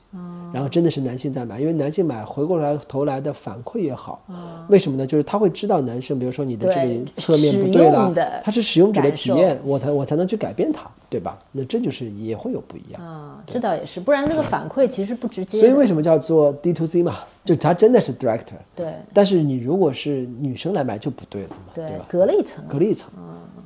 [0.53, 4.23] 然后真的是男性在买，因为男性买回过来头来的反馈也好，
[4.69, 5.07] 为什么呢？
[5.07, 8.13] 就是他会知道男生，比如说你的这个侧面不对了，
[8.45, 11.39] 他是使用者的体验，我才我才能去改变它，对吧？
[11.53, 13.03] 那这就是也会有不一样。
[13.03, 15.61] 啊，这倒也是，不然那个反馈其实不直接。
[15.61, 17.19] 所以为什么叫做 D to C 嘛？
[17.45, 22.07] 就它真的是 director，对但是你如果是女生来买就不对了嘛，对对吧？
[22.09, 23.09] 隔了一层，隔了一层，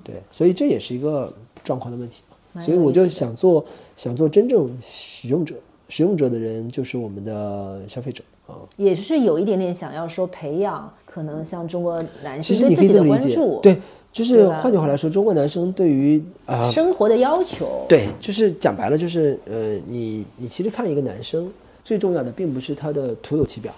[0.05, 1.33] 对，所以这也是一个
[1.65, 2.23] 状况的问题
[2.53, 2.61] 嘛。
[2.61, 3.65] 所以我就想做
[3.97, 5.55] 想做真正使用者，
[5.89, 8.57] 使用者的人就是我们的消费者啊。
[8.77, 13.81] 也是有一点点想要说培养，可能像中国男其实你可性对自己的以这么理解关注，，对，
[14.13, 21.49] 就是换句话来说，中国男生对于啊、生活的要求，对，就是讲白了，就是呃，你你其实看一个男生，
[21.85, 23.73] 最重要的并不是他的徒有其表，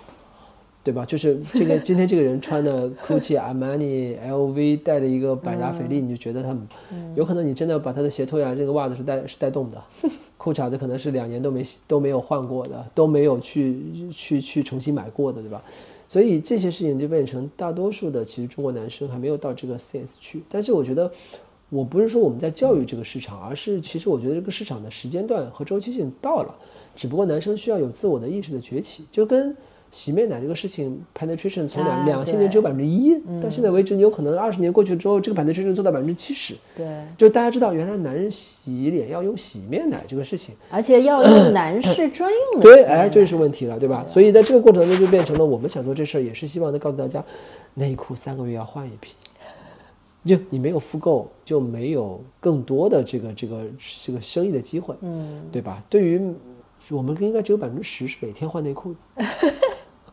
[0.82, 1.04] 对吧？
[1.04, 6.66] 就是这个 今天这个人穿的 GUCCI、Armani、LV，带着一个百达翡丽，你就觉得他很，
[7.14, 9.82] 有可能你真的把他的鞋脱下来，这个袜子是带是带动的，
[10.38, 13.78] 裤衩子可能是两年都没洗都没有换过的，都没有去
[14.10, 15.62] 去去重新买过的，对吧？
[16.12, 20.42] 所以这些事情就变成大多数的，其实中国男生还没有到这个 sense 去。
[20.46, 21.10] 但是我觉得，
[21.70, 26.54] 我不是说我们在教育这个市场，而是其实我觉得这个市场的时间段和周期性到了，
[26.94, 29.56] 只不过男生需要有自我的意识的崛起，就跟。
[29.92, 32.64] 洗面奶这个事情，penetration 从两啊两千年只有对。
[32.64, 36.54] 百分之一，到现在为止，你有可能二十年过去之后，这个 penetration 做到百分之七十。
[36.74, 36.86] 对，
[37.18, 44.02] 就大家知道，原来男人洗脸要用洗面奶这个事情，而且要用 男士专用的对，哎，这奶是问题了，对吧？
[44.06, 47.22] 所以在这个过程中就变成了我们想做这事儿，也是希望能告诉大家，
[47.74, 49.12] 内裤三个月要换一批，
[50.24, 55.84] 就你没有复购，就没有更多的这个这个这个生意的机会，嗯，对吧？
[55.90, 56.18] 对于
[56.90, 58.98] 我们应该只有百分之十是每天换内裤的，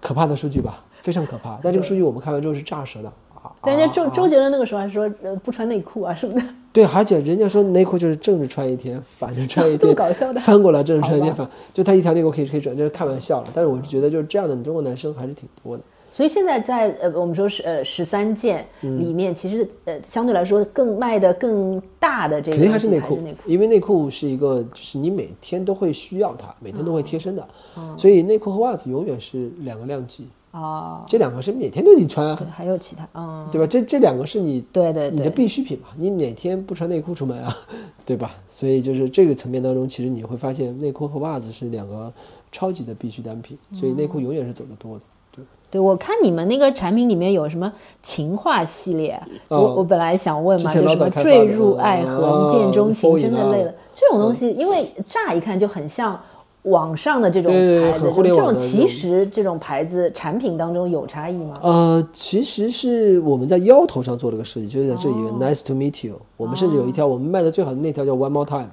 [0.02, 1.60] 可怕的数据吧，非常可怕。
[1.62, 3.52] 但这个数据我们看完之后是炸舌的啊！
[3.66, 6.42] 人家周啊周杰伦那个时候还说，呃，不穿内裤啊什么的，
[6.72, 10.40] 对，而且人家说内裤就是正着穿一天，反着穿一 这么天，搞笑的。
[10.40, 13.48] 翻过来正着穿一天，反就他一条内裤可以可以转，这是开玩笑了。
[13.54, 15.84] 但是我是觉得就是这样的中国男生还是挺多的。
[16.12, 23.40] 所以现在在呃，我们说是呃十三件嗯里面，其实呃相对来说更卖的更大的这个肯定还是内裤，内裤。
[23.46, 33.68] 因为内裤是一个，就是你每天都会需要它，每天都会贴身的，哦所以内裤和袜子永远是两个量级，哦，这两个是每天都得穿啊对，，还有其他，嗯，对吧？
[33.68, 37.56] 这这两个是你你的对你的，必需品嘛，你每天不穿内裤出门啊，
[38.06, 38.32] 对吧？
[38.50, 42.12] 所以就是这个层面当中，其实你会发现内裤和袜子是两个
[42.52, 45.04] 超级的必需单品，所以内裤永远是走得多的。
[45.32, 47.72] 对，对我看你们那个产品里面有什么
[48.02, 53.74] 情话系列，哦我我本来想问嘛，就什么坠入爱河、哦一见钟情，真的累了。
[53.96, 56.20] 这种东西，因为乍一看就很像
[56.64, 61.58] 网上的这种牌子，这种其实这种牌子产品当中有差异吗？
[61.62, 66.20] 呃，其实是我们在腰头上做了个设计，就是在这里一个 Nice to meet you。
[66.38, 68.70] 我们甚至有一条我们卖的最好的那条叫 One more time”。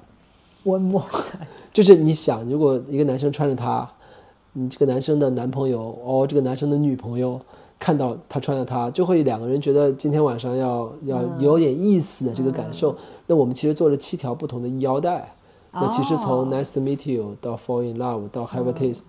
[0.65, 3.89] One more time，就是你想，如果一个男生穿着它，
[4.59, 7.39] 你这个男生的男朋友哦，这个男生的女朋友
[7.77, 12.95] 看到他穿了它，就会两个人觉得今天晚上要要有点意思的这个感受。
[13.27, 15.31] 那我们其实做了七条不同的腰带，
[15.71, 19.03] 那其实从 Nice to meet you 到 Fall in love 到 Have a taste，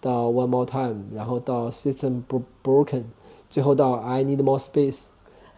[0.00, 2.22] 到 One more time，然后到 System
[2.62, 3.02] broken，
[3.50, 5.06] 最后到 I need more space。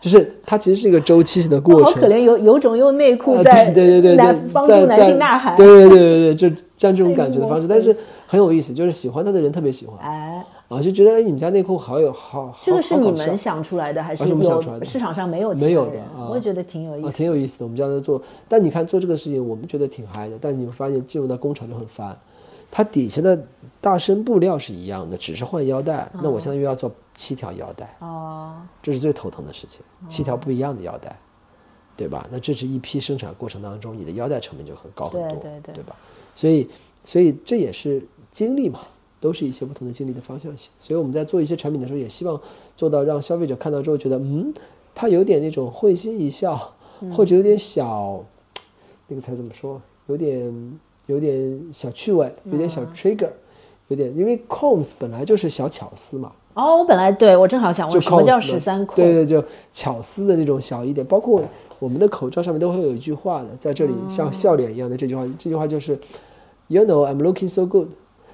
[0.01, 6.49] 就是它其实是一个周期性的过程，好可怜，有有种用内裤在对对对对帮助男性呐喊，对对对对对，就
[6.79, 7.95] 像这种感觉的方式，但是
[8.31, 16.01] 很有意思，就是喜欢他的人特别喜欢，哎，啊，就觉得哎，你们家内裤好有好，这个是你们想出来的还是有市场上没有没有的？
[16.28, 17.64] 我也觉得挺有意思，挺有意思的。
[17.64, 22.16] 我们家在做，但你看做这个事情，我们觉得挺嗨的，但你会发现进入到工厂就很烦。
[22.70, 23.37] 它底下的
[23.81, 31.18] 大身布料是一样的，只是换腰带，那我现在又要做七条腰带，哦，这是最头疼的事情，七条不一样的腰带，
[31.97, 32.28] 对吧？
[32.31, 35.97] 那这是一批生产过程当中，你的腰带成本就很高很多，对对对吧？
[36.33, 36.70] 所以，
[37.03, 38.01] 所以这也是
[38.31, 38.81] 精力嘛，
[39.20, 40.70] 都是一些不同的经历的方向性。
[40.78, 42.41] 所以我们在做一些产品的时候，也希望
[42.76, 44.53] 做到让消费者看到之后觉得，嗯，
[44.95, 46.74] 他有点那种会心一笑，
[47.12, 48.24] 或者有点小，
[49.09, 49.81] 那个词怎么说？
[50.07, 50.78] 有点。
[51.07, 53.31] 有点小趣味，有点小 trigger，
[53.89, 56.31] 有点，因为 combs 本来就是小巧思嘛。
[56.55, 58.95] 哦，我本来对我正好想问，什么叫十三孔？
[58.95, 61.05] 对对，就巧思的那种小一点。
[61.05, 61.43] 包括
[61.81, 65.99] 我们的口罩上面都会有一句话的，在这里像笑脸一样的这句话，这句话就是
[66.68, 67.89] ，You know I'm looking so good。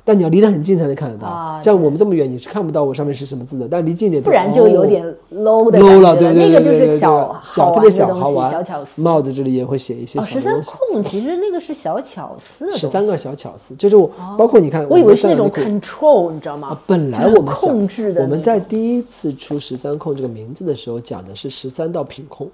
[0.06, 3.66] 但你要离得很近才能看得到，像我们这么远你是看不到我上面是什么字的。
[3.68, 5.04] 但离近点，不然就有点
[5.34, 9.02] low 的 low 了，对对对，那个就是小小特别小好玩小巧思。
[9.02, 16.78] 帽子这里也会写一些小十三控其实那个是小巧思，十三个小巧思，就是我包括你看，我以为是那种 control，你知道吗？
[16.86, 22.48] 本来我们控制的，我们在第一次出十三控这个名字的时候讲的是十三道品控。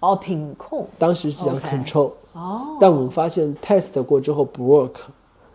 [0.00, 2.10] 哦，品控，当时是讲 control。
[2.32, 4.92] 哦，但我们发现 test 过之后不 work。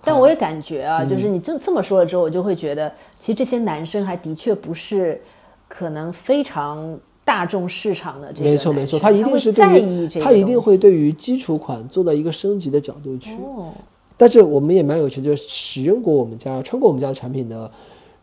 [0.03, 5.21] 但我也感觉啊，就是你这这么说了之后，我就会觉得，其实这些男生还的确不是
[5.67, 8.49] 可能非常大众市场的这个。
[8.49, 13.35] 没错没错，他一定是在意这个，他一定会对于基础款做到一个升级的角度去。
[13.35, 13.71] 哦。
[14.17, 17.69] 但是我们也蛮有趣，就是使用过我们家、穿过我们家产品的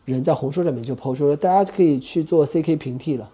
[0.05, 3.29] 人，在红书上面就抛出了，大家可以去做 CK 平替了。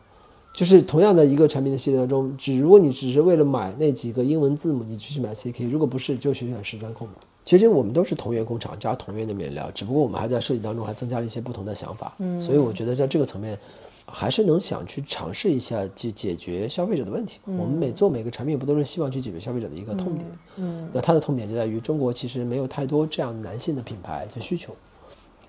[0.53, 7.15] 就是同样的一个产品的系列当中，只如果你只是为了买那几个英文字母，你就去买 CK；如果不是，就选选十三控嘛。
[7.45, 12.11] 其实我们都是同源工厂加同源的面料，只不过我们还在设计当中还增加了一些不同的想法。
[12.17, 13.55] 嗯，所以我觉得在这个层面，
[14.07, 17.39] 还是能想去尝试一下去解决消费者的问题。
[17.45, 20.25] 我们每做每个产品，不都是希望去解决消费者的一个痛点？
[20.55, 24.75] 嗯，那它的痛点就在于中国其实没有太多这样男性的品牌的需求。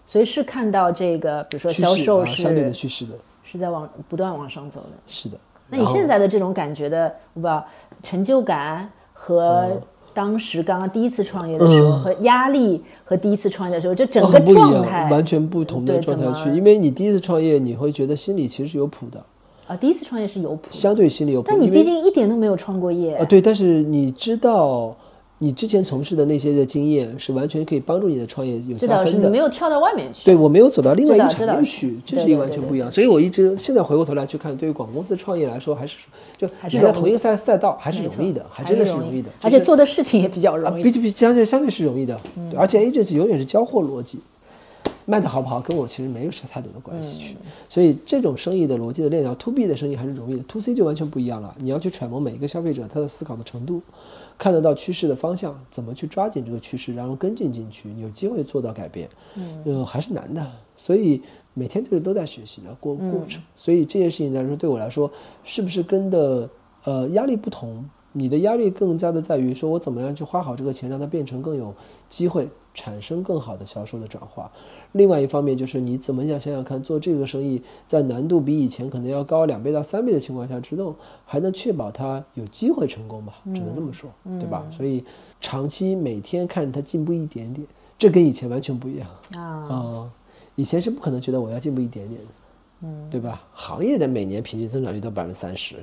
[0.04, 4.90] 所以是看到这个，比如说销售是相对的趋势的，是在往不断往上走的。
[5.06, 5.38] 是的。
[5.68, 7.66] 那你现在的这种感觉的，我不知道
[8.02, 9.80] 成就感和。
[10.16, 16.48] 当时刚刚第一次创业的时候，和压力和第一次创业的时候，这整个状态完全不同的状态去。
[16.56, 19.22] 因为你第一次创业，你会觉得心里其实是有谱的
[19.66, 19.76] 啊。
[19.76, 21.48] 第一次创业是有谱，相对心里有谱。
[21.50, 23.26] 但你毕竟一点都没有创过业啊。
[23.26, 24.96] 对，但是你知道。
[25.38, 29.10] 你之前从事的那些的经验是完全可以帮助你的创业有加分的。
[29.10, 30.24] 是你没有跳到外面去。
[30.24, 32.90] 对我没有走到另外一个产业去，这是一个完全不一样。
[32.90, 36.06] 所以我一直现在回过头来去看，对于广告公司创业来说，还是
[36.38, 39.30] 就你在同一个赛赛道还是容易的，还真的是容易的。
[39.42, 40.82] 而且做的事情也比较容易。
[40.82, 42.18] 比比相对相对是容易的，
[42.56, 44.20] 而且 agency 永远是交货逻辑，
[45.04, 47.36] 卖的好不好跟我其实没有太多的关系去。
[47.68, 51.54] 所以这种生意的逻辑的链条，to B 的生意还是容易的，to C 就完全不一样了。
[51.58, 53.82] 你要去揣摩每一个消费者他的思考的程度。
[54.38, 59.08] 看得到趋势的方向，怎么去抓紧这个趋势，然后跟进进去，有机会做到改变，
[59.64, 60.46] 嗯，还是难的。
[60.76, 61.22] 所以
[61.54, 63.42] 每天就是都在学习的过过程。
[63.54, 65.10] 所以这件事情来说，对我来说，
[65.42, 66.48] 是不是跟的
[66.84, 67.88] 呃压力不同？
[68.12, 71.74] 你的压力更加的在于说我怎么样去花好这个钱，让它变成更有
[72.08, 74.50] 机会产生更好的销售的转化。
[74.96, 80.94] 另外一方面就是你怎么想想想看，做这个生意在难度比以前可能要高两倍到三倍的情况下，之后
[81.24, 83.34] 还能确保它有机会成功吧？
[83.54, 84.66] 只能这么说，对吧？
[84.70, 85.04] 所以
[85.40, 87.66] 长期每天看着它进步一点点，
[87.98, 89.08] 这跟以前完全不一样
[89.70, 90.10] 啊！
[90.54, 92.26] 以前是不可能觉得我要进步一点点的，
[92.82, 93.42] 嗯，对吧？
[93.52, 95.76] 行业的每年平均增长率都百分之三十。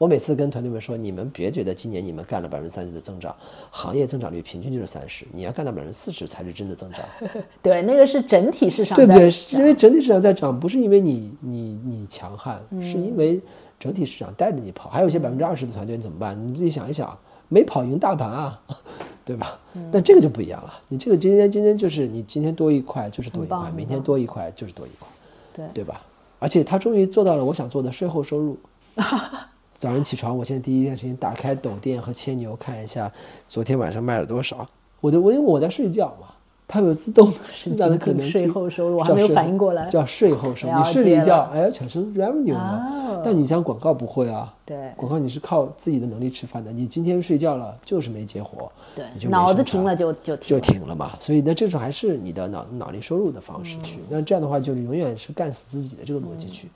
[0.00, 3.36] 我每次跟团队们说，你们别觉得今年你们干了百分之三十的增长，
[3.70, 7.04] 行业增长率平均就是三十，你要干到百分之四十才是真的增长。
[7.60, 9.30] 对，那个是整体市场对不对？
[9.52, 13.38] 因为整体市场在涨，不是因为你你你强悍，是因为
[13.78, 14.88] 整体市场带着你跑。
[14.88, 16.34] 还有一些百分之二十的团队你怎么办？
[16.48, 17.14] 你自己想一想，
[17.50, 18.58] 没跑赢大盘啊，
[19.22, 19.58] 对吧？
[19.92, 25.06] 但这个就不一样了，你这个今天今天就是你今天多一块就是多一块，明天多一块就是多一块，
[25.52, 26.00] 对对吧？
[26.38, 28.58] 而且他终于做到了我想做的税后收入。
[29.80, 33.10] 早上起床，我现在第一件事情打开抖店和千牛看一下，
[33.48, 34.68] 昨天晚上卖了多少。
[35.00, 36.26] 我的我因为我在睡觉嘛，
[36.68, 39.88] 它有自动神让的可能性税后收入我还没有反应过来。
[39.88, 42.86] 叫税后收入，你睡了一，觉哎，产生 revenue 了。
[43.08, 46.70] 哦，但你讲广告不会啊，对广告你是靠自己的能力吃饭的。
[46.70, 50.60] 你今天睡觉了，就是没接活，对你就，脑子停了就就停就了。
[50.60, 51.12] 停了嘛。
[51.18, 53.96] 所以那这种还是你的脑脑力收入的方式去。
[54.00, 56.68] 嗯那这样的话，就是永远是干死自己的这个逻辑去。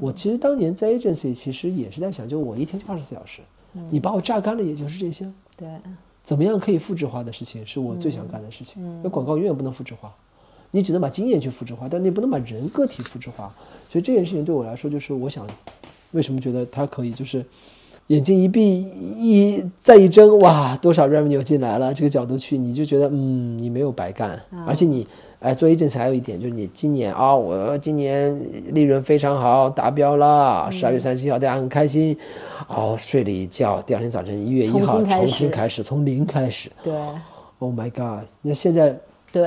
[0.00, 3.40] 我其实当年在 agency 其实也是在想，就我一天就二十四小时，
[3.74, 5.30] 嗯你把我榨干了，也就是这些。
[5.56, 5.68] 对，
[6.22, 9.00] 怎么样可以复制化的事情，是我最想干的事情。
[9.02, 10.14] 那广告永远不能复制化，
[10.70, 13.54] 你只能把经验去复制化，但你不能把人个体复制化。
[13.88, 15.46] 所以这件事情对我来说，就是我想，
[16.12, 17.44] 为什么觉得它可以，就是
[18.08, 25.06] 眼睛一闭一再一睁，哇，多少 revenue 进来了，这个角度去，你就觉得嗯，你没有白干，而且你。
[25.42, 28.40] 哎，做 agency 还有一点就是，你今年啊、我今年
[28.72, 32.16] 利润非常好，达标了，十二月三十一号大家很开心，
[32.68, 36.92] 哦，睡了一觉，第二天早晨一月一号重新开始从零开始，对
[37.58, 38.24] Oh my god！
[38.40, 38.96] 那现在
[39.30, 39.42] 对，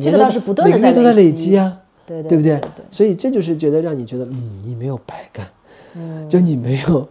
[0.00, 2.84] 这个年都是不断的每个月都在累积积，啊，对对不对对？
[2.90, 5.46] 所以这就是觉得让你觉得，嗯，你没有白干，
[5.94, 7.08] 嗯，就你没有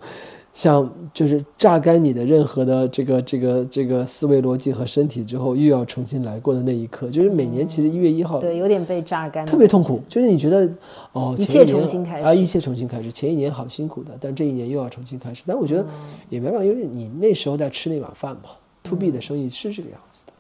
[0.58, 10.68] 像就是榨干你的任何的这个这个这个思维逻辑和身体之后，又要重新来过的那一刻，就是每年其实一月一号对，有点被榨干特别痛苦，就是你觉得
[11.12, 15.44] 哦，一切重新开始啊，一切重新开始，前一年好辛苦的，但这一年又要重新开始。
[15.46, 15.90] 但我觉得嗯
[16.30, 18.50] 也没办法，因为你那时候在吃那碗饭嘛
[18.82, 20.34] ，to B 的生意是这个样子的，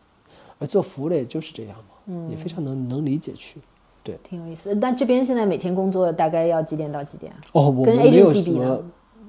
[0.57, 3.59] 而做服务类就是这样嘛，嗯也非常能能理解去。
[4.01, 4.81] 对挺有意思的。
[4.81, 7.37] 但这边现在每天工作大概要几点到几点啊？
[7.51, 8.57] 哦，我跟们没有 agency 什比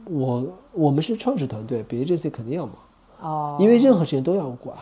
[0.08, 2.74] 我我们是创始团队，比 agency 肯定要忙，
[3.20, 4.76] 哦，因为任何事情都要管，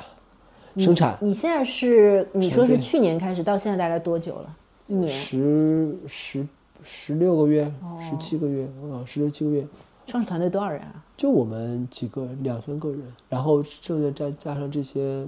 [0.79, 4.57] 生产你现在是你说是去年开始到现在大概多久了？
[4.87, 5.09] 一年。
[5.11, 6.47] 十十
[6.83, 9.67] 十六个月，哦十七个月啊，十六七个月。
[10.07, 11.03] 创始团队多少人啊？
[11.17, 15.27] 就我们几个两三个人，然后剩下再加上这些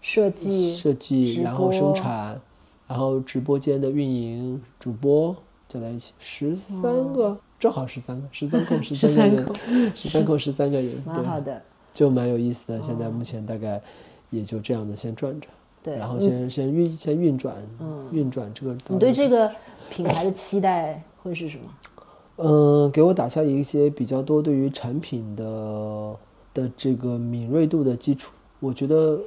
[0.00, 2.40] 设计设计，然后生产，
[2.88, 5.36] 然后直播间的运营、主播
[5.68, 11.62] 加在一起十三个，正好十三个，十三扣 十三个人，十三扣 十三个人， 对，蛮好的。
[11.94, 12.80] 就蛮有意思的。
[12.80, 13.80] 现在目前大概
[14.28, 15.48] 也就这样的先转着，
[15.82, 17.56] 对，然后先先运先运转，
[18.12, 18.76] 运转这个。
[18.88, 19.50] 你对这个
[19.88, 21.64] 品牌的期待会是什么？
[22.36, 26.16] 嗯，给我打下一些比较多对于产品的
[26.52, 28.30] 的这个敏锐度的基础。
[28.60, 29.18] 我觉得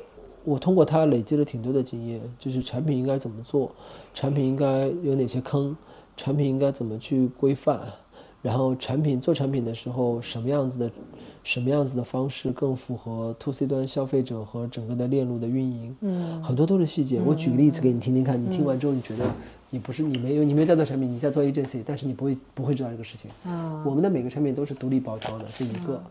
[0.44, 3.72] 我通过它累积了挺多的经验，就是产品应该怎么做，
[4.14, 5.76] 产品应该有哪些坑，
[6.16, 7.80] 产品应该怎么去规范，
[8.42, 10.92] 然后产品做产品的时候什么样子的
[11.44, 15.96] 什么样子的方式更符合 to C 端消费者和整个的链路的运营。
[16.02, 17.20] 嗯，很多都是细节。
[17.26, 19.26] 我举个例子给你听听看，你听完之后你觉得
[19.70, 23.30] 你不是你没有你没有在做产品，你在做 agency，但是你不会不会知道这个事情。
[23.46, 26.02] 嗯我们的每个产品都是独立包装的，这一个。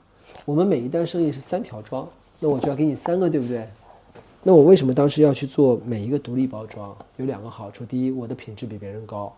[0.45, 2.07] 我们每一单生意是三条装，
[2.41, 3.67] 那我就要给你三个，对不对？
[4.43, 6.95] 那我为什么当时要去做每一个独立包装？
[7.17, 9.35] 有两个好处，第一，我的品质比别人高，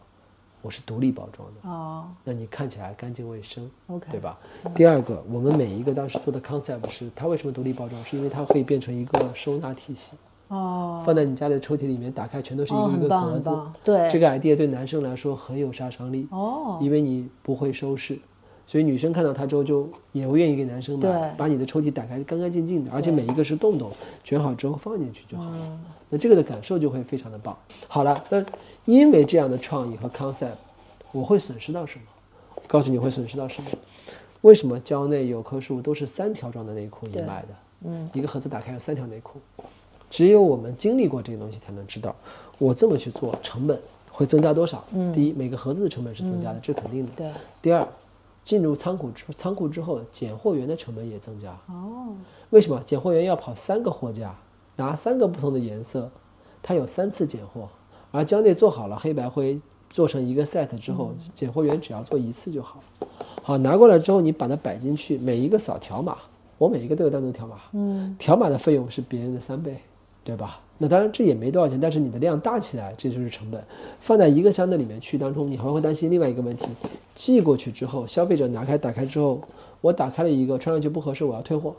[0.62, 4.38] 我是独立包装的，哦那你看起来干净卫生，，OK，对吧？
[4.74, 8.04] 第二个，我们每一个当时做的 concept 是它为什么独立包装？
[8.04, 10.16] 是因为它可以变成一个收纳体系，
[10.48, 13.58] 哦，放在你家里的抽屉里面，打开全都是一哦，个一个格子。
[13.82, 18.18] 对，这个 idea 对男生来说很有杀伤力，哦，因为你不会收拾，
[18.66, 23.90] 所以女生看到它之后就也会愿意给男生买对，把你的抽屉打开干干净净的，而且每一个是洞洞，
[24.22, 25.80] 卷好之后放进去就好了。
[26.10, 27.56] 那这个的感受就会非常的棒。
[27.88, 28.44] 好了，那
[28.84, 30.50] 因为这样的创意和 concept，
[31.12, 32.04] 我会损失到什么？
[32.56, 33.70] 我告诉你会损失到什么？
[34.42, 37.48] 为什么蕉内有棵树都是三条装的内裤你对卖的？
[37.84, 39.40] 嗯，一个盒子打开有三条内裤，
[40.10, 42.14] 只有我们经历过这个东西才能知道，
[42.58, 43.80] 我这么去做成本
[44.10, 44.84] 会增加多少？
[44.92, 47.12] 嗯，第一，每个盒子的成本是增加的，这肯定的。
[47.16, 47.30] 对，
[47.62, 47.86] 第二，
[48.44, 51.50] 进入仓库之仓库之后，拣货员的成本也增加。
[51.68, 52.14] 哦，
[52.50, 52.82] 为什么？
[52.84, 54.34] 拣货员要跑三个货架，
[54.80, 56.10] 拿三个不同的颜色，
[56.62, 57.68] 它有三次拣货。
[58.10, 59.60] 而蕉内做好了黑白灰，
[59.90, 62.80] 做成一个 set 之后，拣货员只要做一次就好。
[63.42, 66.16] 好，拿过来之后，你把它摆进去，每一个扫条码，
[66.56, 67.56] 我每一个都有单独条码。
[67.72, 69.76] 嗯，条码的费用是别人的三倍，
[70.24, 70.60] 对吧？
[70.78, 73.62] 那当然这也没多少钱，但是你的量大起来，这就是成本。
[74.00, 76.66] 放在一个箱子里面去当中，你还会担心另外一个问题：
[77.14, 79.40] 寄过去之后，消费者拿开打开之后，
[79.82, 81.74] 我打开了一个穿上去不合适，我要退货。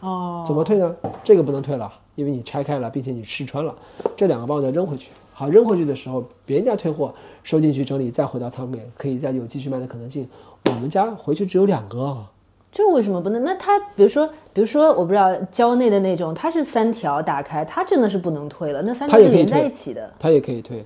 [0.00, 0.94] 哦，怎么退呢？
[1.24, 3.74] 这个不能退了，因为你拆开了，并且你试穿了，
[4.16, 5.10] 这两个帮我再扔回去。
[5.32, 10.28] 好，扔回去的时候，别人家退货收进去整理，再回到仓面，可以再有继续卖的可能性。
[10.66, 12.30] 我们家回去只有两个啊，
[12.70, 13.42] 这为什么不能？
[13.42, 20.12] 那他比如说，比如说，我不知道胶内的那种，它是三条打开，它真的是不能退了，那三条是连在一起的。
[20.18, 20.84] 它也可以退，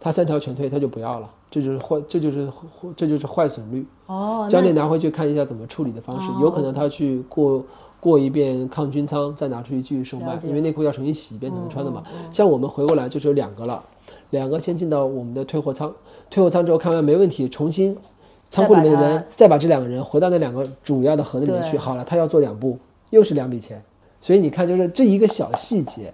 [0.00, 2.48] 它三条全退，它就不要了，这就是坏，这就是
[2.96, 3.84] 这就是坏损率。
[4.06, 7.62] 哦，胶内拿回去看一下怎么处理的方式，有可能他去过
[8.00, 12.02] 过一遍抗菌仓，再拿出去继续售卖，因为内裤要重新洗一遍才能穿的嘛。
[12.30, 13.82] 像我们回过来就只有两个了，
[14.30, 15.92] 两个先进到我们的退货仓，
[16.30, 17.96] 退货仓之后看完没问题，重新
[18.48, 21.76] 仓库里面的人再把这两个人回到那两个主要的盒子里面去。
[21.76, 22.78] 好了，他要做两步，
[23.10, 23.82] 又是两笔钱。
[24.20, 26.12] 所以你看，就是这一个小细节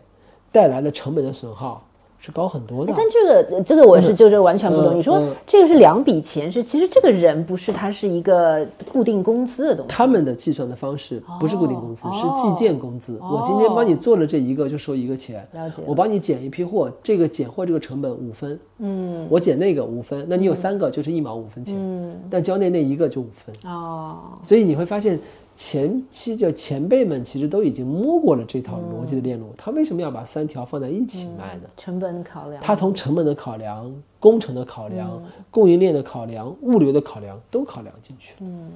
[0.51, 1.87] 带来的成本的损耗。
[2.25, 4.97] 是高很多的，但这个这个我是就是完全不懂。
[4.97, 9.93] 你说这个是两笔钱，是其实这个人不是他是一个固定工资的东西。
[9.93, 13.19] 他们的计算的方式不是固定工资，是计件工资。
[13.21, 15.47] 我今天帮你做了这一个就收一个钱。
[15.53, 15.83] 了解。
[15.85, 18.59] 我帮你捡一批货，这个捡货这个成本五分。
[18.79, 19.27] 嗯。
[19.29, 21.77] 我捡那个五分，那你有三个就是一毛五分钱。
[21.79, 22.17] 嗯。
[22.31, 23.71] 但交内那一个就五分。
[23.71, 24.17] 哦。
[24.43, 25.21] 所以你会发现。
[25.57, 31.69] 前期就前辈们其实都已经摸过了这套逻辑的链路，他为什么要把三条放在一起卖呢？
[31.77, 32.61] 成本考量。
[32.61, 35.23] 他从成本的考量、工程的考量、
[35.53, 38.73] 供应链的考量、物流的考量都考量进去嗯，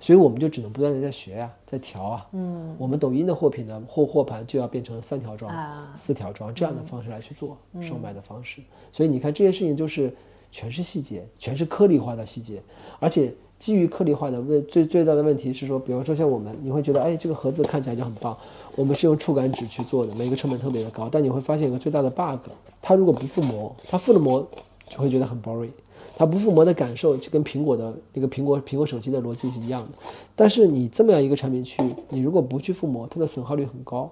[0.00, 2.26] 所以我们就只能不断的在学呀，在调啊。
[2.32, 2.74] 嗯。
[2.76, 5.52] 我们抖音的货品呢，货货盘就要变成三条装、
[5.94, 8.60] 四条装这样的方式来去做售卖的方式。
[8.90, 10.12] 所以你看这些事情就是
[10.50, 12.60] 全是细节，全是颗粒化的细节，
[12.98, 13.32] 而且。
[13.58, 18.36] 基于颗粒化的问最最大的问题是说，比方说像我们，你会觉得，哎，这个盒子看起来就很棒。
[18.74, 21.08] 我们是用触感纸去做的，每个成本特别的高。
[21.10, 22.50] 但你会发现一个最大的 bug，
[22.82, 24.46] 它如果不覆膜，它覆了膜
[24.88, 25.70] 就会觉得很 boring。
[26.18, 29.88] 它不覆膜的感受就跟苹果的那个苹果苹果手机的逻辑是一样的。
[30.34, 34.10] 但是你这么样一个产品去，你如果不去覆膜，它的损耗率很高。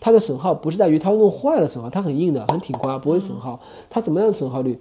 [0.00, 3.60] 它的损耗不是在于它弄坏了损耗，它很硬的，很挺刮，不会损耗。
[3.88, 4.78] 它怎么样的损耗率？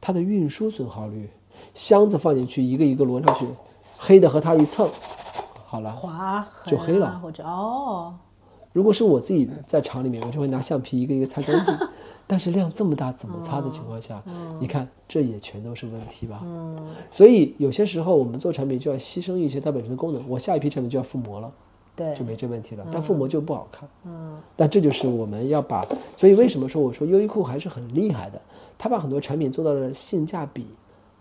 [0.00, 1.28] 它的运输损耗率。
[1.74, 3.46] 箱子放进去，一个一个摞上去，
[3.98, 4.88] 黑的和它一蹭，
[5.66, 7.18] 好了，划就黑了。
[7.20, 8.14] 或者哦，
[8.72, 11.76] 如果是我自己在厂里面，我就会拿橡皮一个一个擦干净。
[12.26, 14.22] 但是量这么大，怎么擦的情况下，
[14.58, 16.40] 你看这也全都是问题吧？
[16.42, 16.78] 嗯。
[17.10, 20.24] 所以有些时候我们做产品就要牺牲一些它本身的功能。
[20.26, 21.52] 我下一批产品就要覆膜了，
[21.94, 22.86] 对，就没这问题了。
[22.90, 23.86] 但覆膜就不好看。
[24.06, 24.38] 嗯。
[24.56, 25.86] 但这就是我们要把，
[26.16, 28.40] 所以为什么说我说优衣库还是很厉害的？
[28.78, 30.66] 他把很多产品做到了性价比。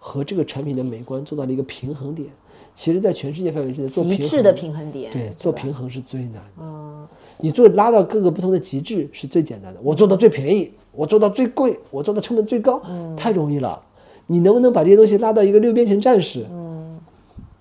[0.06, 2.28] 和这个产品的美观做到了一个平衡点，
[2.74, 6.42] 其实，在全世界范围之内做极致的平衡点，对，做平衡是最难的。
[6.60, 7.08] 嗯，
[7.38, 9.80] 你做拉到各个不同的极致是最简单的。
[9.82, 12.82] 我做到最便宜，我做到最贵，我做到成本最高，
[13.16, 13.82] 太容易了。
[14.28, 16.46] 你能不能把这些东西拉到一个六边形战士？
[16.52, 17.00] 嗯，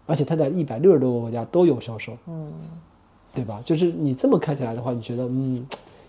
[0.07, 2.53] 而且它在一百六十多个国家都有销售，嗯，
[3.33, 3.61] 对吧？
[3.65, 5.65] 就是你这么看起来的话，你觉得，嗯，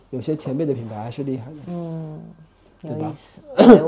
[0.09, 2.19] 有些前辈的品牌还是厉害的，嗯，
[2.81, 3.13] 对吧？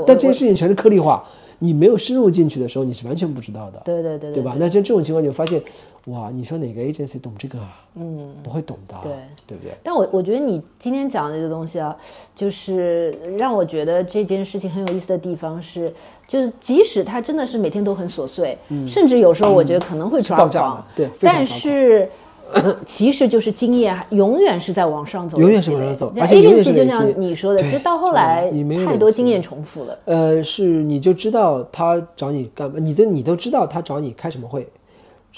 [0.06, 1.24] 但这些事情全是颗粒化。
[1.58, 3.80] 你没有深入进去的时候，你是完全不知道的。
[3.84, 4.54] 对对对，对吧？
[4.58, 5.60] 那像这种情况，你就发现，
[6.06, 7.80] 哇，你说哪个 agency 懂这个啊？
[7.94, 8.94] 嗯，不会懂的。
[9.02, 9.12] 对，
[9.46, 9.72] 对不对？
[9.82, 11.96] 但我我觉得你今天讲的这个东西啊，
[12.34, 15.92] 就是让我觉得这件事情很有意思的地方是，
[16.28, 18.56] 就是即使它真的是每天都很琐碎，
[18.86, 22.08] 甚至有时候我觉得可能会抓狂，对，但是。
[22.84, 26.12] 其实就是经验，永远是在往上走，永远是往上走。
[26.18, 28.50] 而且 agency 就像你说的，其实到后来
[28.84, 29.98] 太多经验重复了。
[30.04, 34.66] 呃，是你就知道他找你干嘛，你的你都知道他找你开什么会，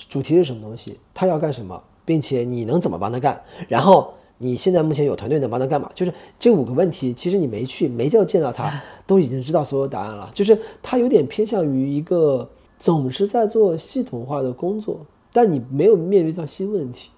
[0.09, 3.41] 主题是什么东西，他要干什么，并且你能怎么帮他干。
[3.67, 5.91] 然后你现在目前有团队能帮他干嘛？
[5.95, 8.71] 就是这五个问题，其实你没去，没叫见到他，
[9.07, 10.31] 都已经知道所有答案了。
[10.35, 12.49] 就是他有点偏向于一个
[12.79, 15.01] 总是在做系统化的工作。
[15.33, 17.11] 但你没有面临到新问题，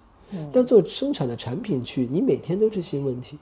[0.53, 3.39] 但做生产的产品去，你每天都是新问题，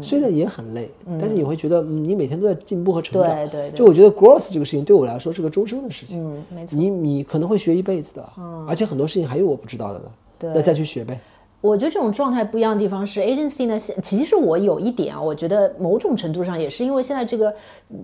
[0.00, 0.90] 虽然也很累，
[1.20, 3.48] 但是你会觉得，嗯，你每天都在进步和成长。
[3.48, 3.70] 对对。
[3.72, 6.22] 就我觉得 growth 这个事情对我来说是个终生的事情。
[6.22, 6.78] 嗯，没错。
[6.78, 8.28] 你你可能会学一辈子的，
[8.66, 10.04] 而且很多事情还有我不知道的呢。
[10.38, 10.52] 对。
[10.54, 11.20] 那再去学呗。
[11.62, 17.54] 我觉得这种状态不一样的地方是，agency 呢，其实我有一点啊，我觉得某种程度上也是因为现在这个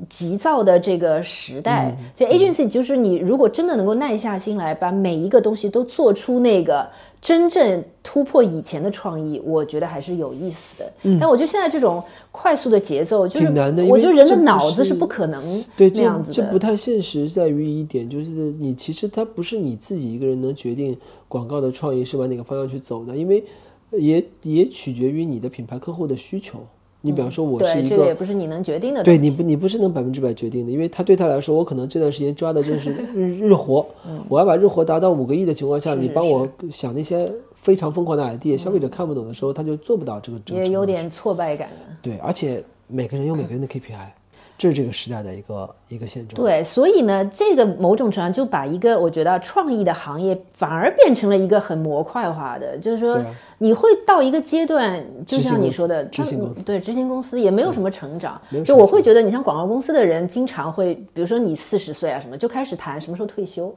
[0.09, 6.89] 急躁的这个时代，所以 agency 就是你如果真的能够耐下心来，把每一个东西都做出那个
[7.21, 10.93] 真正突破以前的创意，我觉得还是有意思的。
[11.19, 13.47] 但我觉得现在这种快速的节奏就是，
[13.89, 20.97] 我觉得人的脑子是不可能对这样子的，这不太现实，在于一点就是你其实它不是你自己一个人能决定。
[21.31, 23.15] 广告的创意是往哪个方向去走的？
[23.15, 23.45] 因为
[23.91, 26.61] 也也取决于你的品牌客户的需求。
[27.01, 29.03] 你比方说，我是一个，这个也不是你能决定的。
[29.05, 33.87] 对，你不，你不是能百分之百决定的，因为他对他来说，我可能这段时间抓的就是 日日活。
[34.29, 40.41] 我要把日活达到五个亿的情况下，你帮我想那些非常疯狂的 idea，消费者看不懂的时候，他就做不到这个。
[40.49, 41.69] 也有点挫败感。
[42.03, 44.09] 对，而且每个人有每个人的 KPI。
[44.59, 46.45] 这是这个时代的一个一个现状。
[46.45, 53.19] 对，所以呢，这个某种程度上就把一个我觉得创意的行业反而变成了一个很模块化的，就是说
[53.59, 63.73] 你会到一个阶段，就像你说的，执行公司对执行公司也没有什么成长就我会觉得，你像广告公司的人，经常会，比如说你四十岁啊什么，就开始谈什么时候退休。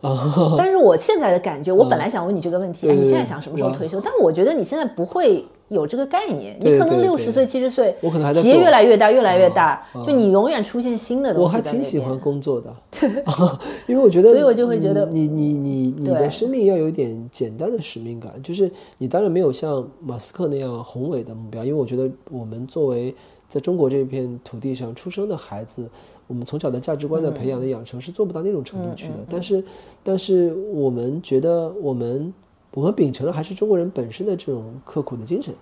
[0.57, 4.01] 但是我现在的感觉，我本来想问你这个问题，你现在想什么时候退休？
[4.01, 11.61] 但我觉得你现在不会有这个概念，你可能六十岁、七十岁，我可能还在企业越来越大，越来越大，就你永远出现新的东西我还。
[11.61, 12.75] 挺喜欢工作的
[13.87, 23.15] 因为我觉得，所以我就会觉得你你你你的生命要有一点简单的使命感，就是你当然没有像马斯克那样宏伟的目标，因为我觉得我们作为
[23.47, 25.89] 在中国这片土地上出生的孩子，
[26.27, 29.13] 我们从小的价值观的培养的养成是做不到那种程度去的。
[29.29, 29.63] 但是，
[30.03, 32.33] 但是我们觉得我们
[32.73, 35.53] 我们秉承的还是中国人本身的这种刻苦的精神，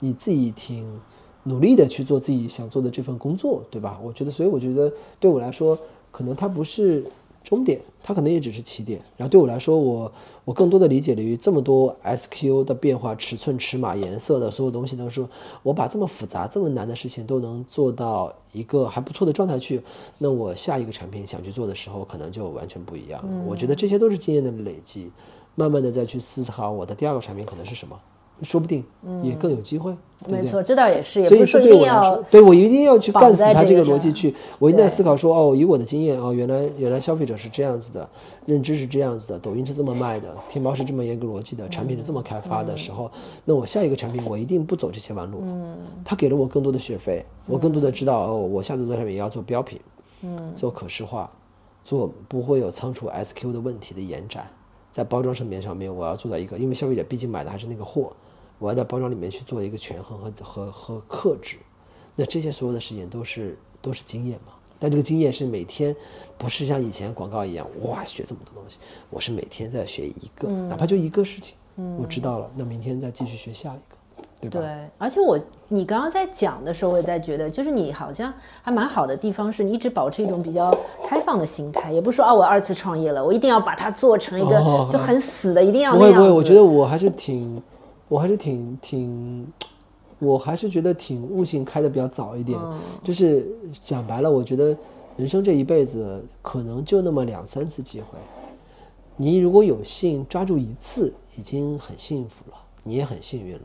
[0.00, 1.00] 你自己挺
[1.44, 3.98] 努力的去做自己想做的这份工作，对吧？
[4.02, 5.78] 我觉得，所以我觉得对我来说，
[6.10, 7.04] 可能它不是
[7.42, 9.00] 终点，它可能也只是起点。
[9.16, 10.12] 然后对我来说，我
[10.44, 15.26] 我更多的理解了于这么多 SKU 的变化、尺寸、尺码、颜色的所有东西，都是
[15.62, 19.80] 我把这么复杂、这么难的事情都能做到一个还不错的状态去，
[20.18, 23.44] 那我下一个产品想去做的时候，可能就完全不一样了。
[23.46, 25.10] 我觉得这些都是经验的累积，
[25.58, 27.98] 慢慢的再去思考我的第二个产品可能是什么，
[28.42, 28.84] 说不定
[29.20, 29.92] 也更有机会，
[30.24, 30.42] 对对？
[30.42, 38.08] 没错，这倒也是，也所以说说对我来说，对我一定要去干死他这个逻辑去，我一定在思考说，哦，以我的经验，哦，原来原来消费者是这样子的，
[38.46, 43.10] 认知是这样子的，抖音是这么卖的，天猫是这么严格逻辑的，产品是这么开发的时候，
[43.44, 45.40] 那我下一个产品我一定不走这些弯路。
[45.42, 49.80] 嗯，他给了我更多的学费，我更多的知道，哦，我下次做产品也要做标品，
[50.22, 51.28] 嗯，做可视化，
[51.82, 54.46] 做不会有仓储 SQ 的问题的延展，
[54.98, 58.12] 在包装层面上面，我要做到一个，因为消费者毕竟买的还是那个货，
[58.58, 61.56] 我要在包装里面去做一个权衡和和和克制。
[62.16, 65.94] 那这些所有的事情都是都是经验嘛，但这个经验是每天，
[66.36, 68.80] 不是像以前广告一样，哇，学这么多东西。
[69.08, 71.54] 我是每天在学一个，哪怕就一个事情，
[71.96, 73.96] 我知道了，那明天再继续学下一个，
[74.40, 74.60] 对吧？
[74.60, 78.32] 对，而且我你刚刚在讲的时候，我也在觉得，就是你好像
[78.62, 86.18] 还蛮好的地方是，你一直保持一种比较开放的心态，也不是说啊，我二次创业了，我一定要把它做成一个哦就很死的，一定要那样子。
[86.18, 87.60] 不会不会，我觉得我还是挺，
[88.08, 89.46] 我还是挺挺，
[90.20, 92.58] 我还是觉得挺悟性开的比较早一点。
[93.02, 93.46] 就是
[93.82, 94.76] 讲白了，我觉得
[95.16, 98.18] 人生这一辈子可能就那么两三次机会，
[99.16, 103.62] 你如果有幸抓住一次，已经很幸福了，你也很幸运了。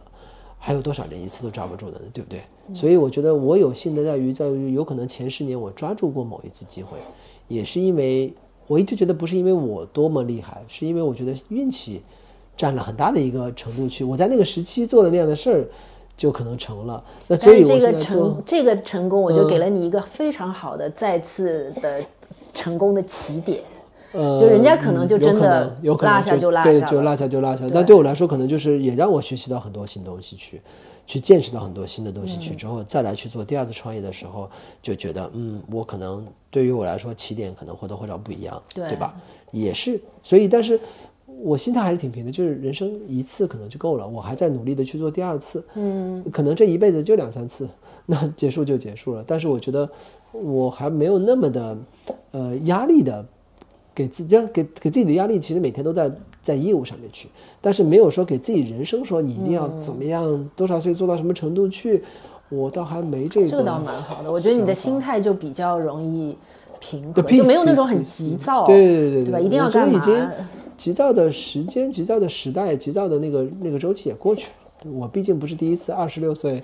[0.66, 2.06] 还有多少人一次都抓不住的呢？
[2.14, 2.42] 对不对？
[2.74, 6.98] 所以我觉得我有幸的在于，在于有可能前十年我抓住过某一次机会，
[7.50, 8.34] 也是因为
[8.68, 12.02] 我一直觉得不是因为我多么厉害，是因为我觉得运气
[12.56, 15.68] 占了很大的一个程度去，我在那个时期做了那样的事儿，
[16.16, 17.04] 就可能成了。
[17.28, 22.02] 那所但是这个成这个成功，我就嗯给了你一个非常好的再次的
[22.54, 23.60] 成功的起点。
[24.14, 27.66] 呃，就人家可能就真的有可能落下就落对，下对就落下就落下。
[27.74, 30.62] 但对我来说，可能就是也让我学习到很多新东西去，
[31.06, 34.50] 去见识到很多新的东西嗯去之后，再来去做第二次创业的时候，
[34.82, 39.14] 就觉得嗯，我可能对于我来说起点可能或多或少不一样，对吧？
[39.52, 40.80] 也是，所以但是。
[41.42, 47.68] 我心态还是挺平的，就是人生一次可能就够了，我还在努力的去做第二次，嗯，可能这一辈子就两三次，
[48.06, 49.24] 那结束就结束了。
[49.28, 49.90] 但是我觉得
[50.32, 51.78] 我还没有那么的，
[52.32, 53.26] 呃，压力的
[53.96, 56.12] 给自己给给自己的压力，其实每天都在
[56.42, 57.28] 在业务上面去，
[57.62, 62.04] 但是没有说给自己人生说你一定要怎么样，多少岁做到什么程度去，
[62.50, 63.48] 我倒还没这个。
[63.48, 66.36] 这个倒蛮好的，我觉得你的心态就比较容易
[66.80, 69.40] 平和，就没有那种很急躁，对对对对吧？
[69.40, 69.98] 一定要干嘛？
[69.98, 70.28] 已经
[70.76, 74.92] 急躁的时间、急躁的时代、急躁的那个那个周期也过去了。
[74.92, 76.62] 我毕竟不是第一次二十六岁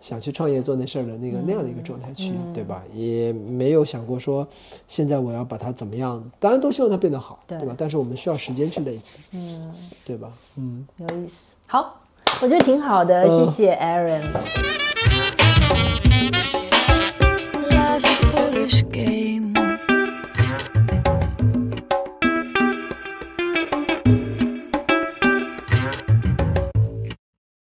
[0.00, 2.82] 想去创业做那事儿的那个那样的一个状态去对吧？
[2.94, 4.46] 也没有想过说
[4.86, 7.58] 现在我要把它怎么样当然都希望它变得好对。
[7.60, 7.74] 吧？
[7.76, 9.72] 但是我们需要时间去累积嗯。
[10.04, 10.30] 对吧？
[10.56, 10.86] 嗯。
[10.96, 11.54] 有意思。
[11.66, 12.00] 好
[12.40, 14.22] 我觉得挺好的谢谢 aaron